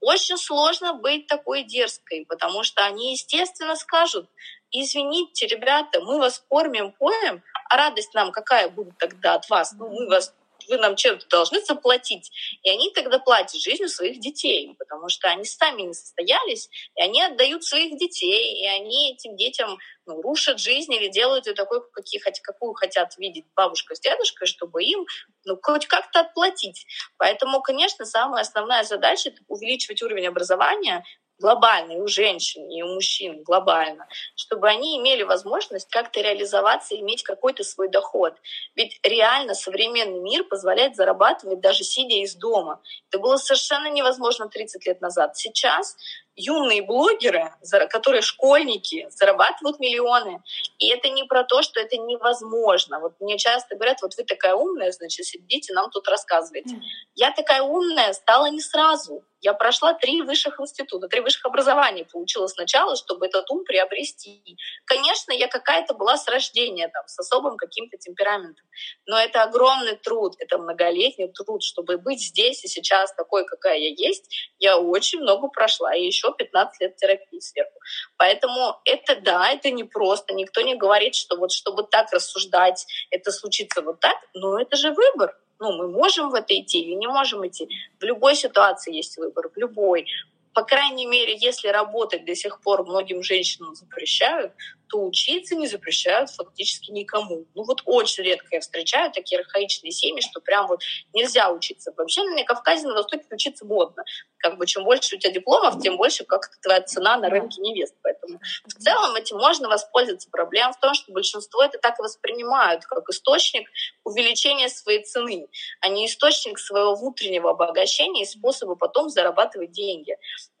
[0.00, 4.28] очень сложно быть такой дерзкой, потому что они, естественно, скажут,
[4.72, 9.72] извините, ребята, мы вас кормим, поем, а радость нам какая будет тогда от вас?
[9.72, 10.34] Ну, мы вас
[10.68, 12.30] вы нам чем-то должны заплатить.
[12.62, 17.22] И они тогда платят жизнью своих детей, потому что они сами не состоялись, и они
[17.22, 22.20] отдают своих детей, и они этим детям ну, рушат жизнь или делают ее такой, какие,
[22.42, 25.06] какую хотят видеть бабушка с дедушкой, чтобы им
[25.44, 26.86] ну, хоть как-то отплатить.
[27.16, 31.04] Поэтому, конечно, самая основная задача— это увеличивать уровень образования,
[31.40, 37.22] глобально, и у женщин, и у мужчин глобально, чтобы они имели возможность как-то реализоваться иметь
[37.22, 38.34] какой-то свой доход.
[38.76, 42.80] Ведь реально современный мир позволяет зарабатывать даже сидя из дома.
[43.08, 45.36] Это было совершенно невозможно 30 лет назад.
[45.36, 45.96] Сейчас
[46.40, 47.52] юные блогеры,
[47.90, 50.42] которые школьники, зарабатывают миллионы.
[50.78, 53.00] И это не про то, что это невозможно.
[53.00, 56.76] Вот мне часто говорят, вот вы такая умная, значит, сидите, нам тут рассказываете.
[56.76, 56.80] Mm.
[57.14, 59.24] Я такая умная стала не сразу.
[59.42, 64.58] Я прошла три высших института, три высших образования получила сначала, чтобы этот ум приобрести.
[64.84, 68.66] Конечно, я какая-то была с рождения, там, с особым каким-то темпераментом.
[69.06, 73.88] Но это огромный труд, это многолетний труд, чтобы быть здесь и сейчас такой, какая я
[73.96, 74.52] есть.
[74.58, 77.78] Я очень много прошла, и еще 15 лет терапии сверху.
[78.16, 80.34] Поэтому это да, это не просто.
[80.34, 84.92] Никто не говорит, что вот чтобы так рассуждать, это случится вот так, но это же
[84.92, 85.36] выбор.
[85.58, 87.68] Ну, мы можем в это идти или не можем идти.
[88.00, 90.06] В любой ситуации есть выбор, в любой.
[90.54, 94.52] По крайней мере, если работать до сих пор многим женщинам запрещают,
[94.90, 97.46] то учиться не запрещают фактически никому.
[97.54, 100.80] Ну вот очень редко я встречаю такие архаичные семьи, что прям вот
[101.14, 101.92] нельзя учиться.
[101.96, 104.04] Вообще на Кавказе, на Востоке учиться модно.
[104.38, 107.94] Как бы чем больше у тебя дипломов, тем больше как-то твоя цена на рынке невест.
[108.02, 110.28] Поэтому в целом этим можно воспользоваться.
[110.30, 113.68] Проблема в том, что большинство это так и воспринимают, как источник
[114.02, 115.46] увеличения своей цены,
[115.80, 120.16] а не источник своего внутреннего обогащения и способа потом зарабатывать деньги.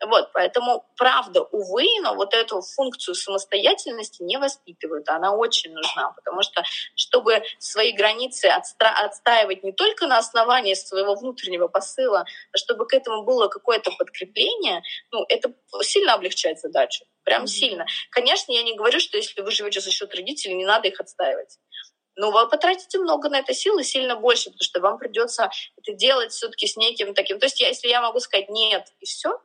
[0.06, 5.08] Вот, поэтому, правда, увы, но вот эту функцию самостоятельности не воспитывают.
[5.08, 6.62] Она очень нужна, потому что
[6.94, 13.24] чтобы свои границы отстаивать не только на основании своего внутреннего посыла, а чтобы к этому
[13.24, 15.52] было какое-то подкрепление, ну, это
[15.82, 17.04] сильно облегчает задачу.
[17.24, 17.48] Прям mm-hmm.
[17.48, 17.86] сильно.
[18.10, 21.58] Конечно, я не говорю, что если вы живете за счет родителей, не надо их отстаивать.
[22.16, 25.92] Но вы потратите много на это сил и сильно больше, потому что вам придется это
[25.94, 27.38] делать все-таки с неким таким.
[27.38, 29.40] То есть, я, если я могу сказать нет и все,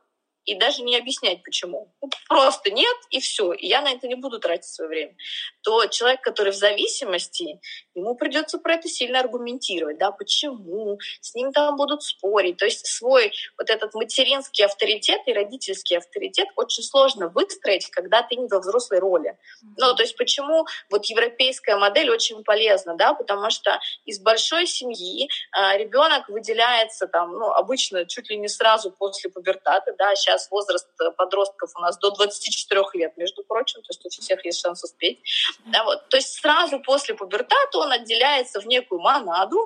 [0.46, 1.92] и даже не объяснять, почему.
[2.00, 3.52] Ну, просто нет, и все.
[3.52, 5.16] И я на это не буду тратить свое время.
[5.62, 7.60] То человек, который в зависимости,
[7.94, 12.58] ему придется про это сильно аргументировать, да, почему, с ним там будут спорить.
[12.58, 18.36] То есть свой вот этот материнский авторитет и родительский авторитет очень сложно выстроить, когда ты
[18.36, 19.36] не во взрослой роли.
[19.76, 25.28] Ну, то есть почему вот европейская модель очень полезна, да, потому что из большой семьи
[25.50, 30.50] а, ребенок выделяется там, ну, обычно чуть ли не сразу после пубертата, да, сейчас сейчас
[30.50, 34.60] возраст э, подростков у нас до 24 лет, между прочим, то есть у всех есть
[34.60, 35.20] шанс успеть.
[35.66, 36.08] Да, вот.
[36.08, 39.58] То есть сразу после пубертата он отделяется в некую монаду,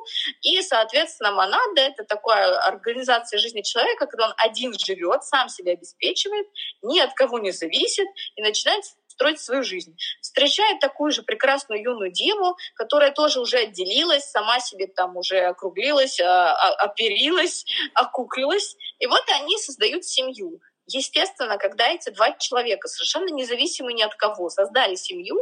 [0.42, 6.46] и, соответственно, монада— это такая организация жизни человека, когда он один живет, сам себя обеспечивает,
[6.82, 8.06] ни от кого не зависит,
[8.36, 8.84] и начинает
[9.20, 9.94] строить свою жизнь.
[10.22, 16.18] Встречает такую же прекрасную юную деву, которая тоже уже отделилась, сама себе там уже округлилась,
[16.20, 18.76] а, а, оперилась, окуклилась.
[18.98, 20.60] И вот они создают семью.
[20.86, 25.36] Естественно, когда эти два человека, совершенно независимые ни от кого, создали семью,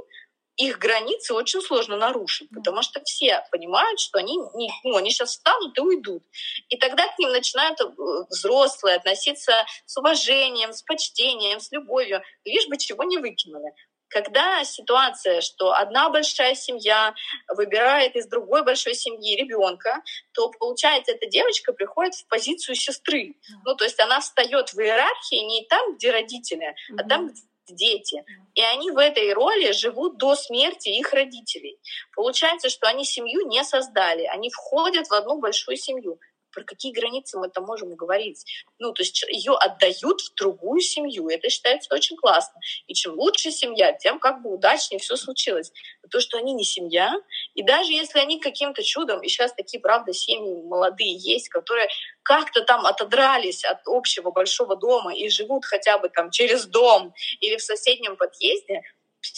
[0.58, 5.30] их границы очень сложно нарушить, потому что все понимают, что они, не, ну, они сейчас
[5.30, 6.24] встанут и уйдут.
[6.68, 7.84] И тогда к ним начинают э,
[8.28, 9.52] взрослые относиться
[9.86, 13.72] с уважением, с почтением, с любовью, лишь бы чего не выкинули.
[14.08, 17.14] Когда ситуация, что одна большая семья
[17.54, 23.34] выбирает из другой большой семьи ребенка, то получается, эта девочка приходит в позицию сестры.
[23.64, 28.24] Ну, то есть она встает в иерархии не там, где родители, а там, где дети.
[28.54, 31.78] И они в этой роли живут до смерти их родителей.
[32.14, 36.18] Получается, что они семью не создали, они входят в одну большую семью.
[36.58, 38.44] Про какие границы мы это можем говорить?
[38.78, 41.28] Ну, то есть ее отдают в другую семью.
[41.28, 42.60] Это считается очень классно.
[42.88, 45.72] И чем лучше семья, тем как бы удачнее все случилось.
[46.10, 47.14] То, что они не семья,
[47.54, 51.88] и даже если они каким-то чудом, и сейчас такие, правда, семьи молодые есть, которые
[52.22, 57.56] как-то там отодрались от общего большого дома и живут хотя бы там через дом или
[57.56, 58.82] в соседнем подъезде,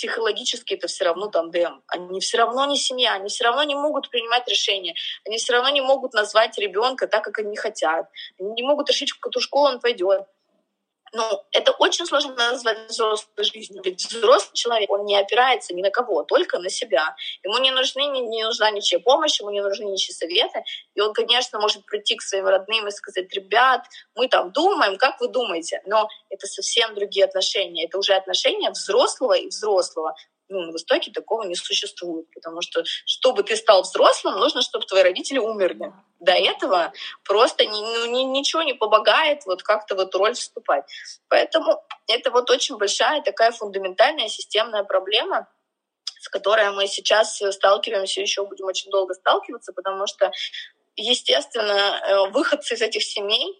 [0.00, 1.82] психологически это все равно тандем.
[1.86, 4.94] Они все равно не семья, они все равно не могут принимать решения,
[5.26, 8.06] они все равно не могут назвать ребенка так, как они хотят,
[8.38, 10.26] они не могут решить, в какую школу он пойдет
[11.12, 13.83] ну, это очень сложно назвать взрослой жизнью.
[13.85, 17.16] Ведь взрослый человек, он не опирается ни на кого, только на себя.
[17.42, 20.62] Ему не, нужны, не, не нужна ничья помощь, ему не нужны ничьи советы.
[20.94, 25.20] И он, конечно, может прийти к своим родным и сказать, ребят, мы там думаем, как
[25.20, 25.83] вы думаете?
[25.87, 27.87] Но это совсем другие отношения.
[27.87, 30.14] Это уже отношения взрослого и взрослого
[30.50, 35.02] ну, на Востоке такого не существует, потому что, чтобы ты стал взрослым, нужно, чтобы твои
[35.02, 35.92] родители умерли.
[36.18, 36.92] До этого
[37.24, 40.84] просто ни, ну, ни, ничего не помогает вот как-то в эту роль вступать.
[41.28, 45.48] Поэтому это вот очень большая такая фундаментальная системная проблема,
[46.20, 50.30] с которой мы сейчас сталкиваемся, еще будем очень долго сталкиваться, потому что,
[50.96, 53.58] естественно, э, выходцы из этих семей,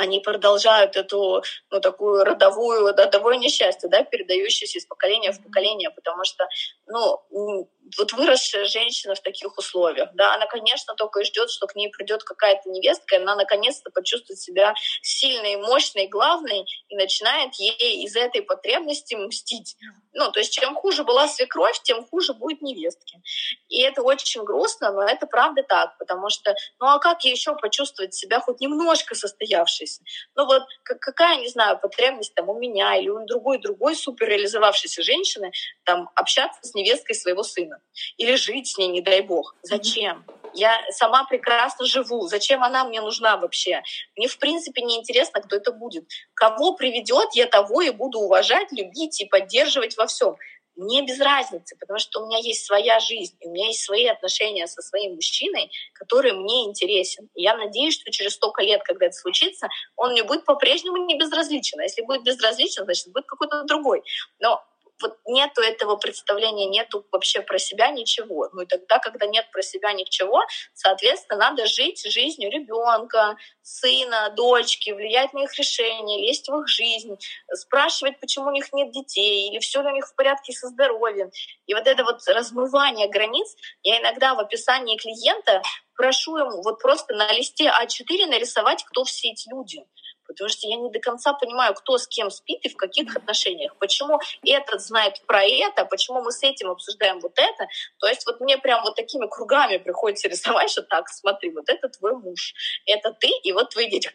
[0.00, 6.24] они продолжают эту, ну, такую родовую, родовое несчастье, да, передающееся из поколения в поколение, потому
[6.24, 6.48] что,
[6.86, 11.74] ну, вот выросшая женщина в таких условиях, да, она, конечно, только и ждет, что к
[11.74, 18.04] ней придет какая-то невестка, и она наконец-то почувствует себя сильной, мощной, главной, и начинает ей
[18.04, 19.76] из этой потребности мстить.
[20.12, 23.20] Ну, то есть чем хуже была свекровь, тем хуже будет невестки.
[23.68, 27.54] И это очень грустно, но это правда так, потому что, ну а как ей еще
[27.56, 30.02] почувствовать себя хоть немножко состоявшейся?
[30.34, 35.52] Ну вот какая, не знаю, потребность там у меня или у другой-другой суперреализовавшейся женщины
[35.84, 37.79] там общаться с невесткой своего сына?
[38.16, 39.54] Или жить с ней, не дай бог.
[39.62, 40.24] Зачем?
[40.54, 42.26] Я сама прекрасно живу.
[42.26, 43.82] Зачем она мне нужна вообще?
[44.16, 46.04] Мне в принципе не интересно, кто это будет.
[46.34, 50.36] Кого приведет, я того и буду уважать, любить и поддерживать во всем.
[50.76, 54.66] Мне без разницы, потому что у меня есть своя жизнь, у меня есть свои отношения
[54.66, 57.28] со своим мужчиной, который мне интересен.
[57.34, 61.18] И я надеюсь, что через столько лет, когда это случится, он мне будет по-прежнему не
[61.18, 61.80] безразличен.
[61.80, 64.02] А если будет безразличен, значит, будет какой-то другой.
[64.38, 64.64] Но
[65.00, 68.48] вот нету этого представления, нету вообще про себя ничего.
[68.52, 70.42] Ну и тогда, когда нет про себя ничего,
[70.74, 77.16] соответственно, надо жить жизнью ребенка, сына, дочки, влиять на их решения, лезть в их жизнь,
[77.54, 81.30] спрашивать, почему у них нет детей, или все ли у них в порядке со здоровьем.
[81.66, 85.62] И вот это вот размывание границ, я иногда в описании клиента
[85.96, 89.84] прошу ему вот просто на листе А4 нарисовать, кто все эти люди
[90.30, 93.74] потому что я не до конца понимаю, кто с кем спит и в каких отношениях.
[93.78, 97.66] Почему этот знает про это, почему мы с этим обсуждаем вот это.
[97.98, 101.88] То есть вот мне прям вот такими кругами приходится рисовать, что так, смотри, вот это
[101.88, 102.54] твой муж,
[102.86, 104.12] это ты, и вот твои дети.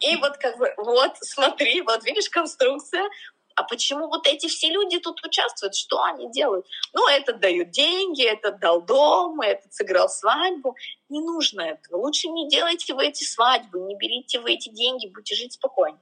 [0.00, 3.08] И вот как бы, вот, смотри, вот видишь конструкция,
[3.56, 6.66] а почему вот эти все люди тут участвуют, что они делают?
[6.92, 10.76] Ну, этот дают деньги, этот дал дом, этот сыграл свадьбу.
[11.08, 12.00] Не нужно этого.
[12.00, 15.98] Лучше не делайте вы эти свадьбы, не берите вы эти деньги, будете жить спокойно.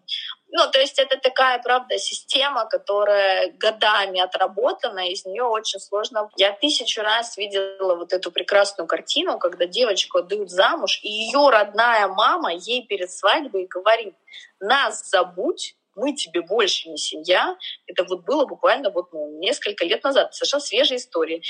[0.51, 6.31] Ну, то есть это такая, правда, система, которая годами отработана, из нее очень сложно.
[6.37, 12.09] Я тысячу раз видела вот эту прекрасную картину, когда девочку отдают замуж, и ее родная
[12.09, 14.15] мама ей перед свадьбой говорит,
[14.61, 17.57] нас забудь, мы тебе больше не семья.
[17.87, 21.43] Это вот было буквально вот ну, несколько лет назад, совершенно свежая история.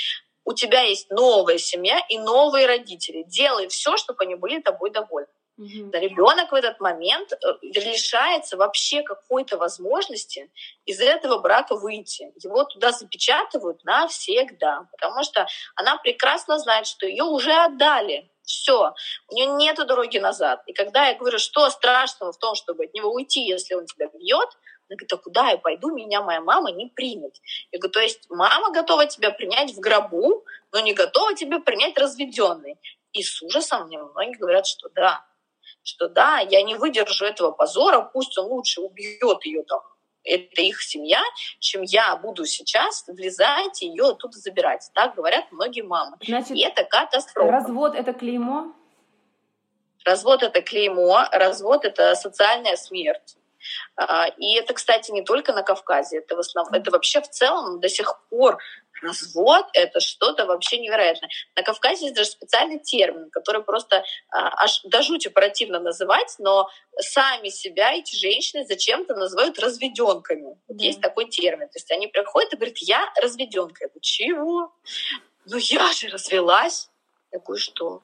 [0.45, 3.23] У тебя есть новая семья и новые родители.
[3.27, 5.27] Делай все, чтобы они были тобой довольны.
[5.59, 5.91] Угу.
[5.91, 10.49] Да, ребенок в этот момент э, лишается вообще какой-то возможности
[10.85, 12.31] из этого брака выйти.
[12.41, 18.31] Его туда запечатывают навсегда, потому что она прекрасно знает, что ее уже отдали.
[18.49, 18.95] Все,
[19.27, 20.63] у нее нет дороги назад.
[20.65, 24.07] И когда я говорю, что страшного в том, чтобы от него уйти, если он тебя
[24.07, 24.49] бьет,
[24.89, 27.35] она говорит, а куда я пойду, меня моя мама не примет.
[27.71, 31.95] Я говорю, то есть мама готова тебя принять в гробу, но не готова тебя принять
[31.99, 32.79] разведенный.
[33.13, 35.23] И с ужасом мне многие говорят, что да,
[35.83, 39.81] что да, я не выдержу этого позора, пусть он лучше убьет ее там
[40.29, 41.21] это их семья,
[41.59, 44.89] чем я буду сейчас влезать и ее оттуда забирать.
[44.93, 46.17] Так говорят многие мамы.
[46.25, 47.51] Значит, и это катастрофа.
[47.51, 48.73] Развод— это клеймо?
[50.05, 53.35] Развод— это клеймо, развод— это социальная смерть.
[53.95, 57.79] А, и это, кстати, не только на Кавказе, это, в основном, это вообще в целом
[57.79, 58.57] до сих пор
[59.01, 61.29] развод— это что-то вообще невероятное.
[61.55, 66.69] На Кавказе есть даже специальный термин, который просто а, аж до жути противно называть, но
[66.97, 70.57] сами себя эти женщины зачем-то называют разведенками.
[70.67, 71.67] Вот есть такой термин.
[71.67, 73.85] То есть они приходят и говорят, я разведенка.
[73.85, 74.73] Я говорю, чего?
[75.45, 76.89] Ну я же развелась.
[77.31, 78.01] Я говорю, что?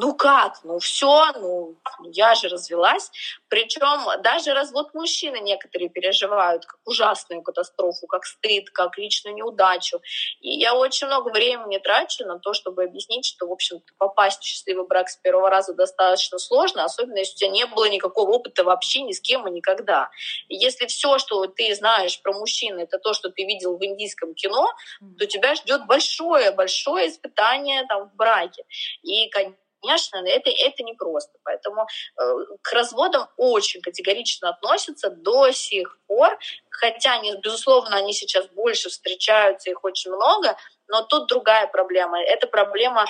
[0.00, 3.10] Ну как, ну все, ну я же развелась.
[3.48, 10.00] Причем даже развод мужчины некоторые переживают как ужасную катастрофу, как стыд, как личную неудачу.
[10.40, 14.44] И я очень много времени трачу на то, чтобы объяснить, что, в общем попасть в
[14.44, 18.62] счастливый брак с первого раза достаточно сложно, особенно если у тебя не было никакого опыта
[18.62, 20.10] вообще ни с кем и никогда.
[20.46, 24.34] И если все, что ты знаешь про мужчин, это то, что ты видел в индийском
[24.34, 24.72] кино,
[25.18, 28.64] то тебя ждет большое-большое испытание там, в браке.
[29.02, 31.38] И, конечно, это, это непросто.
[31.44, 32.22] Поэтому э,
[32.62, 36.38] к разводам очень категорично относятся до сих пор,
[36.70, 40.56] хотя, они, безусловно, они сейчас больше встречаются, их очень много,
[40.88, 42.20] но тут другая проблема.
[42.22, 43.06] Это проблема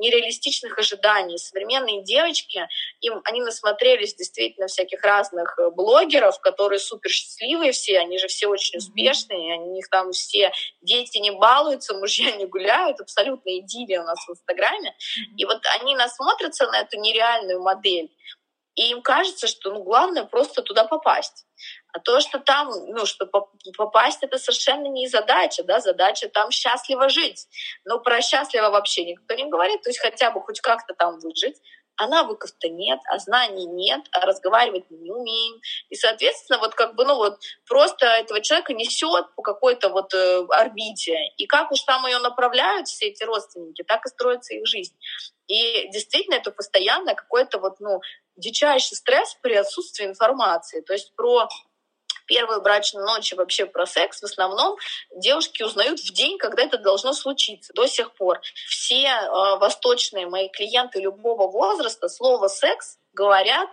[0.00, 1.38] нереалистичных ожиданий.
[1.38, 2.66] Современные девочки,
[3.00, 8.48] им, они насмотрелись действительно всяких разных э, блогеров, которые супер счастливые все, они же все
[8.48, 14.04] очень успешные, у них там все дети не балуются, мужья не гуляют, абсолютно идиллия у
[14.04, 14.94] нас в Инстаграме.
[15.36, 18.10] И вот они насмотрятся на эту нереальную модель,
[18.74, 21.46] и им кажется, что ну, главное просто туда попасть.
[21.92, 23.26] А то, что там, ну, что
[23.76, 27.46] попасть, это совершенно не задача, да, задача там счастливо жить.
[27.84, 31.60] Но про счастливо вообще никто не говорит, то есть хотя бы хоть как-то там выжить.
[31.96, 35.60] А навыков-то нет, а знаний нет, а разговаривать мы не умеем.
[35.90, 37.38] И, соответственно, вот как бы, ну вот,
[37.68, 41.18] просто этого человека несет по какой-то вот э, орбите.
[41.36, 44.96] И как уж там ее направляют все эти родственники, так и строится их жизнь.
[45.46, 48.00] И действительно, это постоянно какой-то вот, ну,
[48.36, 50.80] дичайший стресс при отсутствии информации.
[50.80, 51.48] То есть про
[52.30, 54.76] первую брачную ночь и вообще про секс в основном
[55.16, 57.72] девушки узнают в день, когда это должно случиться.
[57.74, 63.70] До сих пор все э, восточные мои клиенты любого возраста слово «секс» говорят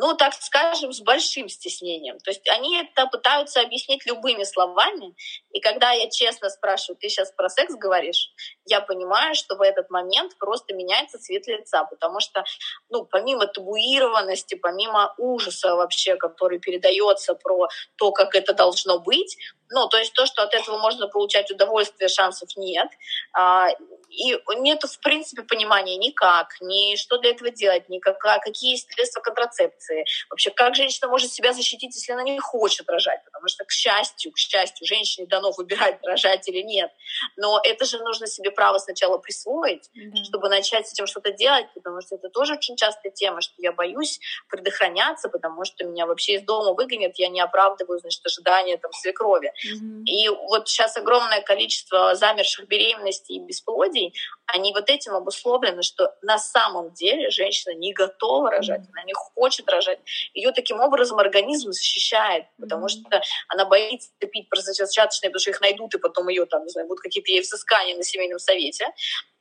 [0.00, 2.18] ну, так скажем, с большим стеснением.
[2.20, 5.14] То есть они это пытаются объяснить любыми словами.
[5.58, 8.30] И когда я честно спрашиваю, ты сейчас про секс говоришь,
[8.64, 12.44] я понимаю, что в этот момент просто меняется цвет лица, потому что,
[12.90, 19.36] ну, помимо табуированности, помимо ужаса вообще, который передается про то, как это должно быть,
[19.70, 22.88] ну, то есть то, что от этого можно получать удовольствие, шансов нет.
[23.36, 23.68] А,
[24.08, 28.90] и нет, в принципе, понимания никак, ни что для этого делать, ни как, какие есть
[28.92, 30.06] средства контрацепции.
[30.30, 33.22] Вообще, как женщина может себя защитить, если она не хочет рожать?
[33.24, 36.90] Потому что, к счастью, к счастью, женщине дано выбирать, рожать или нет.
[37.36, 40.24] Но это же нужно себе право сначала присвоить, mm-hmm.
[40.24, 43.72] чтобы начать с этим что-то делать, потому что это тоже очень частая тема, что я
[43.72, 48.92] боюсь предохраняться, потому что меня вообще из дома выгонят, я не оправдываю, значит, ожидания там
[48.92, 49.52] свекрови.
[49.66, 50.04] Mm-hmm.
[50.04, 54.14] И вот сейчас огромное количество замерших беременностей и бесплодий,
[54.46, 58.92] они вот этим обусловлены, что на самом деле женщина не готова рожать, mm-hmm.
[58.92, 59.98] она не хочет рожать.
[60.34, 63.08] Ее таким образом организм защищает, потому mm-hmm.
[63.08, 66.88] что она боится пить противозачаточные, потому что их найдут, и потом ее там, не знаю,
[66.88, 68.86] будут какие-то ей взыскания на семейном совете.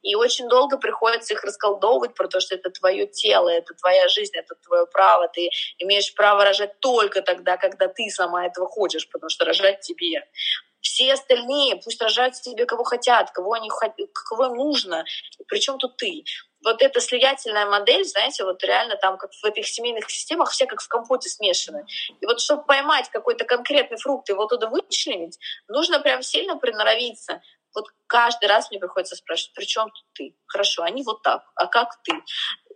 [0.01, 4.55] И очень долго приходится их расколдовывать, потому что это твое тело, это твоя жизнь, это
[4.55, 5.27] твое право.
[5.27, 10.23] Ты имеешь право рожать только тогда, когда ты сама этого хочешь, потому что рожать тебе.
[10.79, 13.69] Все остальные пусть рожают себе кого хотят, кого, они,
[14.29, 15.03] кого им нужно.
[15.47, 16.23] Причем тут ты?
[16.63, 20.81] Вот эта слиятельная модель, знаете, вот реально там как в этих семейных системах все как
[20.81, 21.85] в компоте смешаны.
[22.19, 25.37] И вот чтобы поймать какой-то конкретный фрукт и его туда вычленить,
[25.67, 27.41] нужно прям сильно приноровиться.
[27.75, 30.35] Вот каждый раз мне приходится спрашивать, при чем тут ты?
[30.47, 32.13] Хорошо, они вот так, а как ты?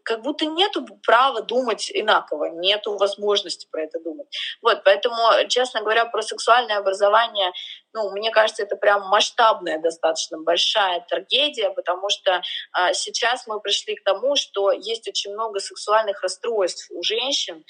[0.04, 4.28] Как будто нету права думать инаково, нету возможности про это думать.
[4.62, 5.16] Вот, поэтому,
[5.48, 7.52] честно говоря, про сексуальное образование,
[7.94, 12.42] ну, мне кажется, это прям масштабная, достаточно большая трагедия, потому что
[12.72, 17.66] а, сейчас мы пришли к тому, что есть очень много сексуальных расстройств у женщин,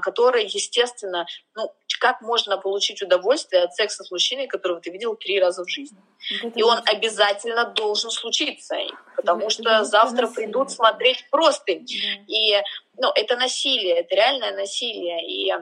[0.00, 5.40] которые, естественно, ну, как можно получить удовольствие от секса с мужчиной, которого ты видел три
[5.40, 5.98] раза в жизни.
[6.42, 6.90] Вот и он это...
[6.90, 8.76] обязательно должен случиться,
[9.16, 10.46] потому это, что это завтра насилие.
[10.46, 11.74] придут смотреть просто.
[11.74, 11.82] Да.
[12.26, 12.60] И
[12.98, 15.26] ну, это насилие, это реальное насилие.
[15.26, 15.52] И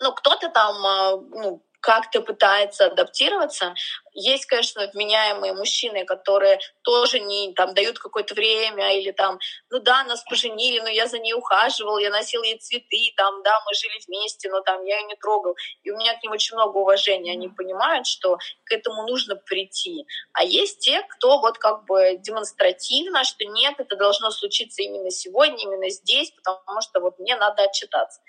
[0.00, 3.74] ну, кто-то там а, ну, как-то пытается адаптироваться.
[4.12, 9.38] Есть, конечно, вменяемые мужчины, которые тоже не там дают какое-то время или там,
[9.70, 13.60] ну да, нас поженили, но я за ней ухаживал, я носил ей цветы, там, да,
[13.66, 15.54] мы жили вместе, но там я ее не трогал.
[15.82, 17.32] И у меня к ним очень много уважения.
[17.32, 20.06] Они понимают, что к этому нужно прийти.
[20.32, 25.58] А есть те, кто вот как бы демонстративно, что нет, это должно случиться именно сегодня,
[25.62, 28.20] именно здесь, потому что вот мне надо отчитаться.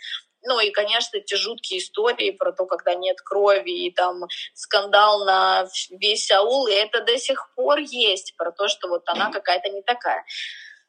[0.44, 4.24] Ну и, конечно, эти жуткие истории про то, когда нет крови, и там
[4.54, 9.32] скандал на весь аул, и это до сих пор есть, про то, что вот она
[9.32, 10.26] какая-то не такая.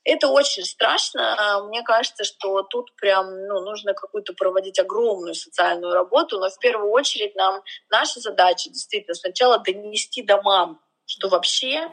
[0.05, 1.63] Это очень страшно.
[1.69, 6.91] Мне кажется, что тут прям ну, нужно какую-то проводить огромную социальную работу, но в первую
[6.91, 11.93] очередь нам наша задача действительно сначала донести до мам, что вообще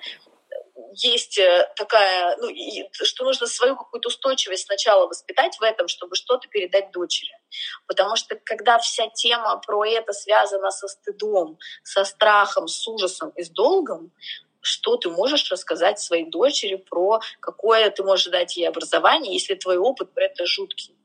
[0.93, 2.49] есть э, такая, ну,
[2.91, 7.31] что нужно свою какую-то устойчивость сначала воспитать в этом, чтобы что-то передать дочери.
[7.87, 13.43] Потому что когда вся тема про это связана со стыдом, со страхом, с ужасом и
[13.43, 14.11] с долгом,
[14.61, 19.77] что ты можешь рассказать своей дочери про какое ты можешь дать ей образование, если твой
[19.77, 20.95] опыт про это жуткий.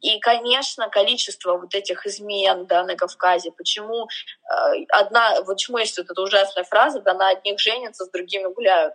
[0.00, 4.08] И, конечно, количество вот этих измен да, на Кавказе, почему
[4.50, 8.94] э, одна, почему есть вот эта ужасная фраза, да, на одних женятся, с другими гуляют.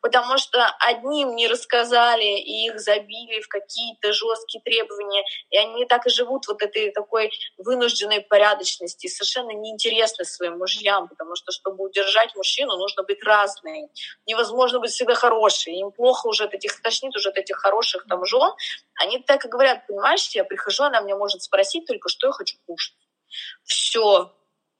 [0.00, 6.06] Потому что одним не рассказали, и их забили в какие-то жесткие требования, и они так
[6.06, 12.34] и живут вот этой такой вынужденной порядочности, совершенно неинтересны своим мужьям, потому что, чтобы удержать
[12.36, 13.88] мужчину, нужно быть разной.
[14.26, 15.74] Невозможно быть всегда хорошей.
[15.74, 18.52] Им плохо уже от этих, тошнит уже от этих хороших там жен.
[18.94, 22.56] Они так и говорят, понимаешь, я прихожу, она меня может спросить только, что я хочу
[22.66, 22.94] кушать.
[23.64, 24.32] Все.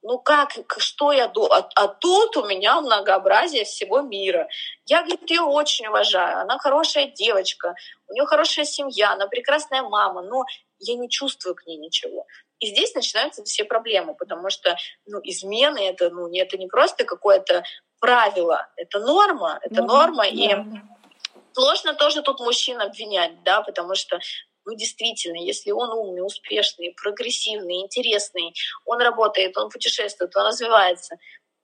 [0.07, 1.51] Ну как, что я до...
[1.51, 4.47] А, а тут у меня многообразие всего мира.
[4.85, 6.41] Я, говорит, ее очень уважаю.
[6.41, 7.73] Она хорошая девочка,
[8.07, 10.45] у нее хорошая семья, она прекрасная мама, но
[10.77, 12.27] я не чувствую к ней ничего.
[12.59, 14.77] И здесь начинаются все проблемы, потому что
[15.07, 17.63] ну, измены это, ну, это не просто какое-то
[17.99, 20.25] правило, это норма, это ну, норма.
[20.25, 20.55] Да, и
[21.53, 24.19] сложно тоже тут мужчин обвинять, да, потому что
[24.65, 28.53] ну, действительно, если он умный, успешный, прогрессивный, интересный,
[28.85, 31.17] он работает, он путешествует, он развивается,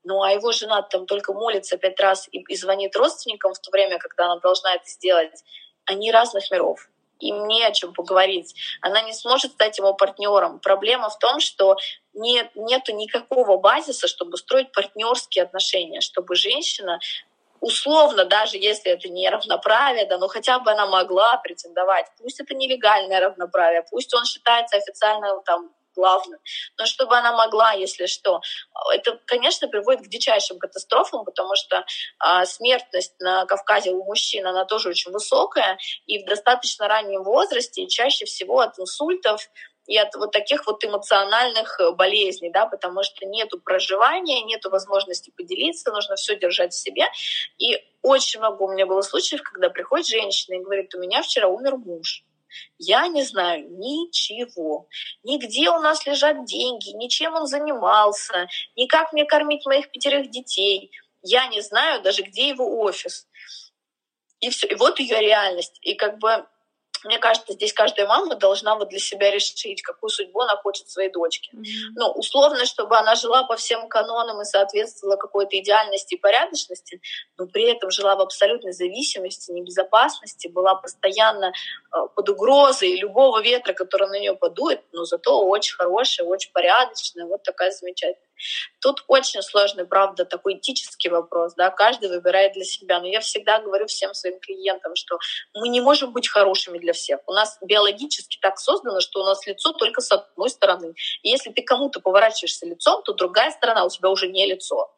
[0.03, 3.71] ну а его жена там только молится пять раз и, и звонит родственникам в то
[3.71, 5.43] время, когда она должна это сделать,
[5.85, 6.89] они разных миров.
[7.19, 8.55] Им не о чем поговорить.
[8.81, 10.59] Она не сможет стать его партнером.
[10.59, 11.77] Проблема в том, что
[12.13, 16.99] нет, нету никакого базиса, чтобы строить партнерские отношения, чтобы женщина
[17.61, 22.07] условно, даже если это не равноправие, да, но хотя бы она могла претендовать.
[22.17, 26.39] Пусть это нелегальное равноправие, пусть он считается официально там главным,
[26.77, 28.41] но чтобы она могла, если что.
[28.93, 31.85] Это, конечно, приводит к дичайшим катастрофам, потому что
[32.17, 37.87] а, смертность на Кавказе у мужчин, она тоже очень высокая, и в достаточно раннем возрасте,
[37.87, 39.41] чаще всего от инсультов,
[39.87, 45.31] и от вот таких вот эмоциональных э, болезней, да, потому что нету проживания, нету возможности
[45.35, 47.05] поделиться, нужно все держать в себе.
[47.57, 51.47] И очень много у меня было случаев, когда приходит женщина и говорит, у меня вчера
[51.47, 52.23] умер муж.
[52.77, 54.87] Я не знаю ничего.
[55.23, 60.91] Нигде у нас лежат деньги, ничем он занимался, ни как мне кормить моих пятерых детей.
[61.23, 63.27] Я не знаю даже, где его офис.
[64.39, 64.67] И все.
[64.67, 65.77] И вот ее реальность.
[65.81, 66.45] И как бы
[67.03, 71.11] мне кажется, здесь каждая мама должна вот для себя решить, какую судьбу она хочет своей
[71.11, 71.51] дочке.
[71.55, 71.93] Mm-hmm.
[71.95, 77.01] Ну, условно, чтобы она жила по всем канонам и соответствовала какой-то идеальности и порядочности,
[77.37, 83.73] но при этом жила в абсолютной зависимости, небезопасности, была постоянно э, под угрозой любого ветра,
[83.73, 88.30] который на нее подует, но зато очень хорошая, очень порядочная, вот такая замечательная.
[88.79, 92.99] Тут очень сложный, правда, такой этический вопрос, да, каждый выбирает для себя.
[92.99, 95.19] Но я всегда говорю всем своим клиентам, что
[95.53, 97.19] мы не можем быть хорошими для всех.
[97.27, 100.93] У нас биологически так создано, что у нас лицо только с одной стороны.
[101.23, 104.93] И если ты кому-то поворачиваешься лицом, то другая сторона у тебя уже не лицо.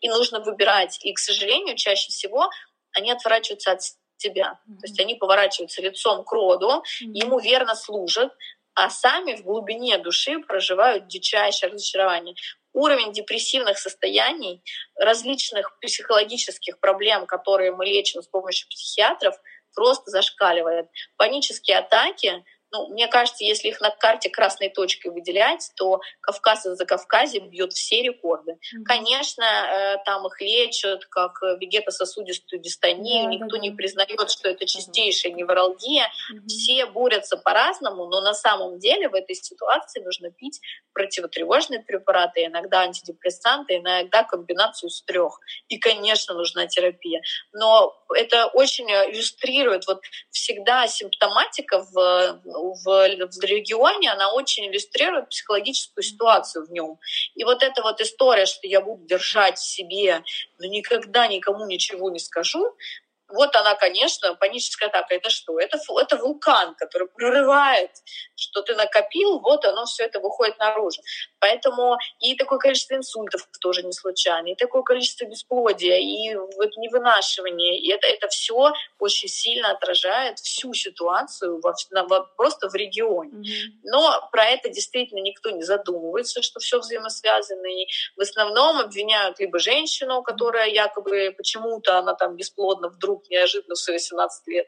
[0.00, 0.98] И нужно выбирать.
[1.02, 2.50] И, к сожалению, чаще всего
[2.92, 3.80] они отворачиваются от
[4.16, 4.58] тебя.
[4.68, 4.76] Mm-hmm.
[4.78, 7.12] То есть они поворачиваются лицом к роду, mm-hmm.
[7.12, 8.32] ему верно служат,
[8.74, 12.34] а сами в глубине души проживают дичайшее разочарование
[12.76, 14.62] уровень депрессивных состояний,
[14.96, 19.34] различных психологических проблем, которые мы лечим с помощью психиатров,
[19.74, 20.86] просто зашкаливает.
[21.16, 22.44] Панические атаки
[22.76, 27.72] ну, мне кажется, если их на карте красной точкой выделять, то Кавказ за Кавказе бьет
[27.72, 28.52] все рекорды.
[28.52, 28.82] Mm-hmm.
[28.84, 34.66] Конечно, э, там их лечат как вегетососудистую дистонию, yeah, никто yeah, не признает, что это
[34.66, 36.04] чистейшая невралгия.
[36.04, 36.46] Mm-hmm.
[36.48, 40.60] Все борются по-разному, но на самом деле в этой ситуации нужно пить
[40.92, 45.38] противотревожные препараты, иногда антидепрессанты, иногда комбинацию из трех.
[45.68, 47.22] И, конечно, нужна терапия.
[47.52, 50.00] Но это очень иллюстрирует вот
[50.30, 52.40] всегда симптоматика в
[52.74, 56.98] в, в регионе, она очень иллюстрирует психологическую ситуацию в нем.
[57.34, 60.22] И вот эта вот история, что я буду держать в себе,
[60.58, 62.74] но никогда никому ничего не скажу,
[63.28, 65.14] вот она, конечно, паническая атака.
[65.14, 65.58] Это что?
[65.58, 67.90] Это, это вулкан, который прорывает,
[68.36, 71.02] что ты накопил, вот оно все это выходит наружу.
[71.40, 77.80] Поэтому и такое количество инсультов тоже не случайно, и такое количество бесплодия, и вот невынашивание.
[77.80, 81.74] И это, это все очень сильно отражает всю ситуацию во,
[82.08, 83.30] во, просто в регионе.
[83.30, 83.72] Mm-hmm.
[83.84, 87.66] Но про это действительно никто не задумывается, что все взаимосвязано.
[87.66, 93.78] И в основном обвиняют либо женщину, которая якобы почему-то она там бесплодна вдруг неожиданно в
[93.78, 94.66] свои 18 лет,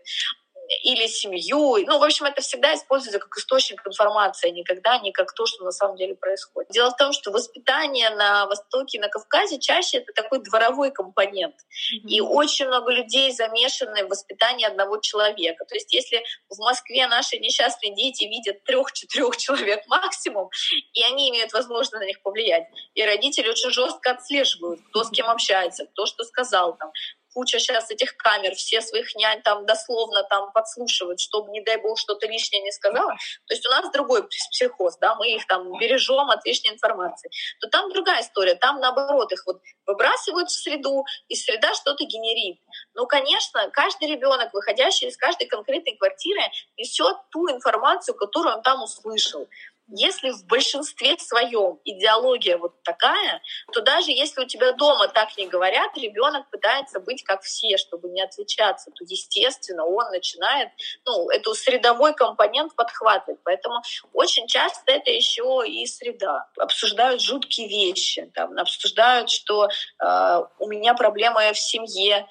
[0.83, 1.77] или семью.
[1.87, 5.65] Ну, в общем, это всегда используется как источник информации, а никогда не как то, что
[5.65, 6.71] на самом деле происходит.
[6.71, 11.55] Дело в том, что воспитание на Востоке на Кавказе чаще это такой дворовой компонент.
[11.55, 12.09] Mm-hmm.
[12.09, 15.65] И очень много людей замешаны в воспитании одного человека.
[15.65, 20.51] То есть если в Москве наши несчастные дети видят трех-четырех человек максимум,
[20.93, 22.65] и они имеют возможность на них повлиять,
[22.95, 26.93] и родители очень жестко отслеживают, кто с кем общается, кто что сказал, там,
[27.39, 31.97] куча сейчас этих камер, все своих нянь там дословно там подслушивают, чтобы, не дай бог,
[31.97, 33.13] что-то лишнее не сказала.
[33.47, 37.31] То есть у нас другой психоз, да, мы их там бережем от лишней информации.
[37.61, 42.59] То там другая история, там наоборот их вот выбрасывают в среду, и среда что-то генерит.
[42.95, 46.43] Ну, конечно, каждый ребенок, выходящий из каждой конкретной квартиры,
[46.77, 49.47] несет ту информацию, которую он там услышал.
[49.91, 53.41] Если в большинстве своем идеология вот такая,
[53.73, 58.11] то даже если у тебя дома так не говорят, ребенок пытается быть как все, чтобы
[58.11, 60.69] не отличаться, то, естественно, он начинает
[61.07, 63.41] ну, эту средовой компонент подхватывать.
[63.45, 63.81] Поэтому
[64.13, 66.49] очень часто это еще и среда.
[66.59, 72.29] Обсуждают жуткие вещи, там, обсуждают, что э, у меня проблемы в семье,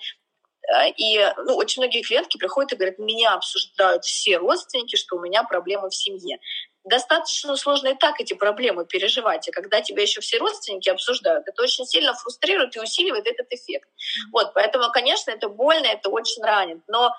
[0.72, 5.22] э, и ну, очень многие клиентки приходят и говорят, меня обсуждают все родственники, что у
[5.22, 6.40] меня проблемы в семье
[6.88, 9.48] достаточно сложно и так эти проблемы переживать.
[9.48, 13.90] И когда тебя еще все родственники обсуждают, это очень сильно фрустрирует и усиливает этот эффект.
[14.32, 16.82] Вот, поэтому, конечно, это больно, это очень ранит.
[16.88, 17.14] Но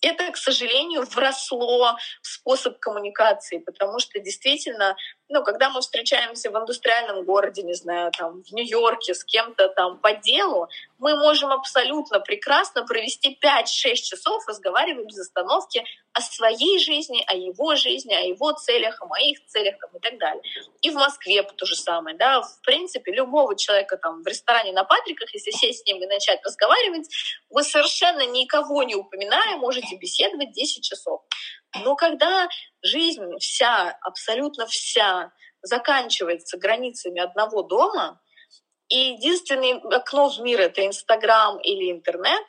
[0.00, 4.96] это, к сожалению, вросло в способ коммуникации, потому что действительно,
[5.28, 9.98] ну, когда мы встречаемся в индустриальном городе, не знаю, там, в Нью-Йорке с кем-то там
[9.98, 10.68] по делу,
[10.98, 17.74] мы можем абсолютно прекрасно провести 5-6 часов, разговаривая без остановки о своей жизни, о его
[17.74, 20.42] жизни, о его целях, о моих целях там, и так далее.
[20.82, 22.16] И в Москве то же самое.
[22.16, 22.42] Да?
[22.42, 26.40] В принципе, любого человека там, в ресторане на Патриках, если сесть с ним и начать
[26.44, 27.08] разговаривать,
[27.48, 31.22] вы совершенно никого не упоминая можете беседовать 10 часов.
[31.82, 32.48] Но когда
[32.82, 38.20] жизнь вся, абсолютно вся, заканчивается границами одного дома,
[38.88, 42.42] и единственное окно в мир— это Инстаграм или интернет,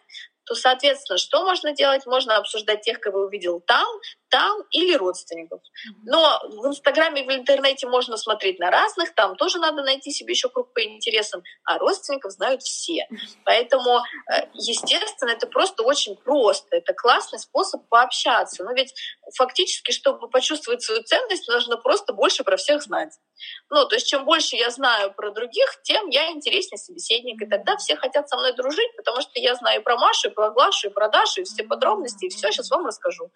[0.45, 2.05] то, соответственно, что можно делать?
[2.05, 3.87] Можно обсуждать тех, кого увидел там,
[4.29, 5.61] там или родственников.
[6.03, 10.33] Но в Инстаграме и в интернете можно смотреть на разных, там тоже надо найти себе
[10.33, 13.07] еще круг по интересам, а родственников знают все.
[13.43, 13.99] Поэтому,
[14.31, 16.77] э, естественно, это просто очень просто.
[16.77, 18.63] Это классный способ пообщаться.
[18.63, 18.93] Но ведь
[19.35, 23.13] фактически, чтобы почувствовать свою ценность, нужно просто больше про всех знать.
[23.69, 27.41] Ну, то есть чем больше я знаю про других, тем я интереснее собеседник.
[27.41, 30.31] И тогда все хотят со мной дружить, потому что я знаю и про Машу, и
[30.31, 33.31] про Глашу, и про Дашу, и все подробности, и все сейчас вам расскажу.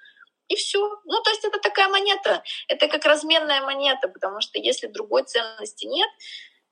[0.50, 0.80] И все.
[1.06, 2.44] Ну, то есть это такая монета.
[2.68, 6.10] Это как разменная монета, потому что если другой ценности нет,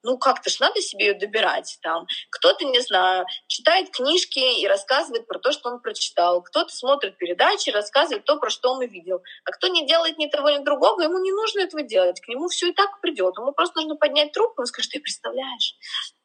[0.03, 1.77] ну как-то ж надо себе ее добирать.
[1.81, 6.41] Там кто-то, не знаю, читает книжки и рассказывает про то, что он прочитал.
[6.41, 9.21] Кто-то смотрит передачи, рассказывает то, про что он увидел.
[9.45, 12.21] А кто не делает ни того, ни другого, ему не нужно этого делать.
[12.21, 13.37] К нему все и так придет.
[13.37, 15.75] Ему просто нужно поднять трубку и сказать, ты представляешь,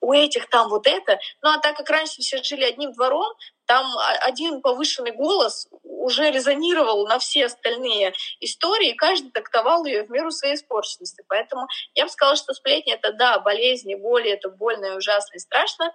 [0.00, 1.18] у этих там вот это.
[1.42, 3.32] Ну а так как раньше все жили одним двором,
[3.73, 10.11] там один повышенный голос уже резонировал на все остальные истории, и каждый трактовал ее в
[10.11, 11.25] меру своей испорченности.
[11.27, 15.39] Поэтому я бы сказала, что сплетни— это, да, болезни, боли, это больно и ужасно и
[15.39, 15.91] страшно,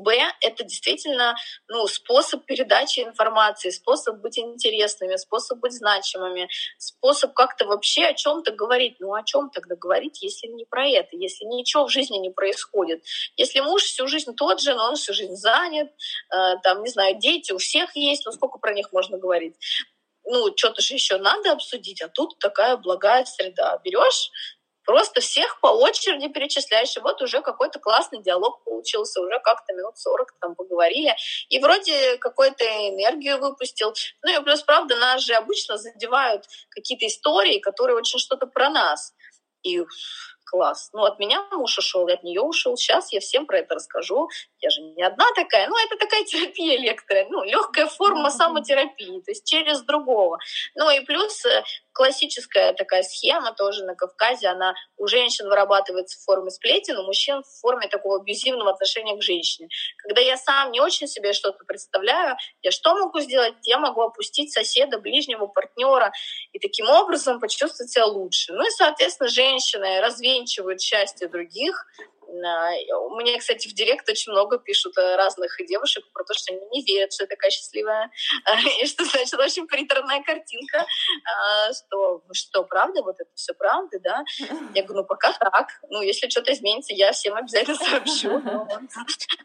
[0.00, 1.36] Б— это действительно
[1.68, 6.48] ну, способ передачи информации, способ быть интересными, способ быть значимыми,
[6.78, 8.96] способ как-то вообще о чем-то говорить.
[9.00, 13.04] Ну о чем тогда говорить, если не про это, если ничего в жизни не происходит?
[13.36, 17.18] Если муж всю жизнь тот же, но он всю жизнь занят, э, там, не знаю,
[17.18, 19.54] дети у всех есть, ну сколько про них можно говорить?
[20.30, 23.78] ну, что-то же еще надо обсудить, а тут такая благая среда.
[23.84, 24.30] Берешь
[24.90, 29.96] Просто всех по очереди перечисляешь, и вот уже какой-то классный диалог получился, уже как-то минут
[29.96, 31.14] 40 там поговорили,
[31.48, 33.94] и вроде какую-то энергию выпустил.
[34.24, 39.12] Ну и плюс, правда, нас же обычно задевают какие-то истории, которые очень что-то про нас.
[39.62, 39.80] И
[40.44, 40.90] класс.
[40.92, 42.76] Ну, от меня муж ушел, от нее ушел.
[42.76, 44.28] Сейчас я всем про это расскажу.
[44.60, 45.68] Я же не одна такая.
[45.68, 47.26] Ну, это такая терапия лектория.
[47.30, 50.38] Ну, легкая форма самотерапии, то есть через другого.
[50.74, 56.24] Ну и плюс э, классическая такая схема тоже на Кавказе, она у женщин вырабатывается в
[56.24, 59.68] форме сплетен, у мужчин в форме такого абьюзивного отношения к женщине.
[59.98, 63.54] Когда я сам не очень себе что-то представляю, я что могу сделать?
[63.62, 66.12] Я могу опустить соседа, ближнего, партнера
[66.52, 68.52] и таким образом почувствовать себя лучше.
[68.52, 71.86] Ну и, соответственно, женщины развенчивают счастье других,
[72.30, 76.84] Мне, кстати, в директ очень много пишут э, разных девушек про то, что они не
[76.84, 78.10] верят, что я такая счастливая,
[78.80, 84.24] и что, значит, очень приторная картинка, а, что, что, правда, вот это все правда, да?
[84.74, 85.68] Я говорю, ну, пока так.
[85.88, 88.42] Ну, если что-то изменится, я всем обязательно сообщу.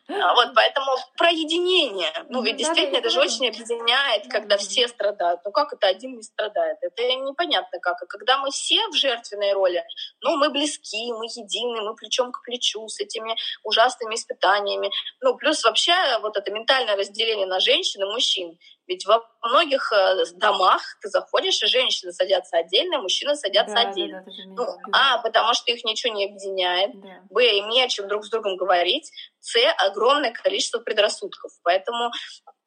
[0.07, 2.13] А вот, поэтому про единение.
[2.29, 5.41] Ну, ведь действительно, это же очень объединяет, когда все страдают.
[5.43, 6.77] Ну, как это один не страдает?
[6.81, 8.01] Это непонятно как.
[8.01, 9.83] А когда мы все в жертвенной роли,
[10.21, 14.91] ну, мы близки, мы едины, мы плечом к плечу с этими ужасными испытаниями.
[15.21, 18.57] Ну, плюс вообще вот это ментальное разделение на женщин и мужчин.
[18.87, 24.23] Ведь во многих э, домах ты заходишь, и женщины садятся отдельно, мужчины садятся да, отдельно.
[24.25, 26.91] Да, да, ну, а, потому что их ничего не объединяет.
[27.01, 27.21] Да.
[27.31, 29.11] Б, им не о чем друг с другом говорить.
[29.39, 29.55] С,
[29.87, 31.51] огромное количество предрассудков.
[31.63, 32.11] Поэтому,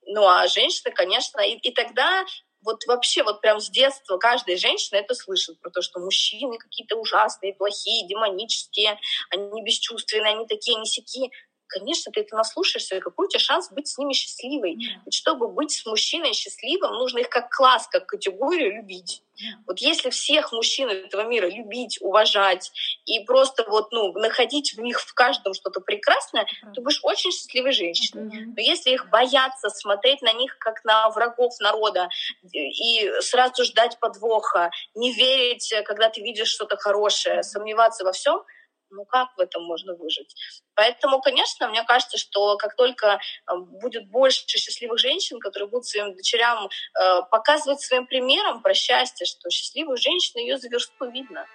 [0.06, 2.24] ну, а женщины, конечно, и, и тогда
[2.62, 6.96] вот вообще вот прям с детства каждая женщина это слышит, про то, что мужчины какие-то
[6.96, 8.98] ужасные, плохие, демонические,
[9.30, 11.30] они бесчувственные, они такие, они сякие
[11.68, 14.74] конечно, ты это наслушаешься, и какой у тебя шанс быть с ними счастливой?
[14.74, 15.00] Yeah.
[15.04, 19.22] Ведь чтобы быть с мужчиной счастливым, нужно их как класс, как категорию любить.
[19.66, 22.72] Вот если всех мужчин этого мира любить, уважать
[23.06, 27.72] и просто вот, ну, находить в них в каждом что-то прекрасное, ты будешь очень счастливой
[27.72, 28.46] женщиной.
[28.46, 32.08] Но если их бояться, смотреть на них как на врагов народа
[32.52, 38.42] и сразу ждать подвоха, не верить, когда ты видишь что-то хорошее, сомневаться во всем—
[38.90, 40.34] ну как в этом можно выжить?
[40.74, 46.14] Поэтому, конечно, мне кажется, что как только э, будет больше счастливых женщин, которые будут своим
[46.14, 51.46] дочерям э, показывать своим примером про счастье, что счастливую женщину ее за версту видно.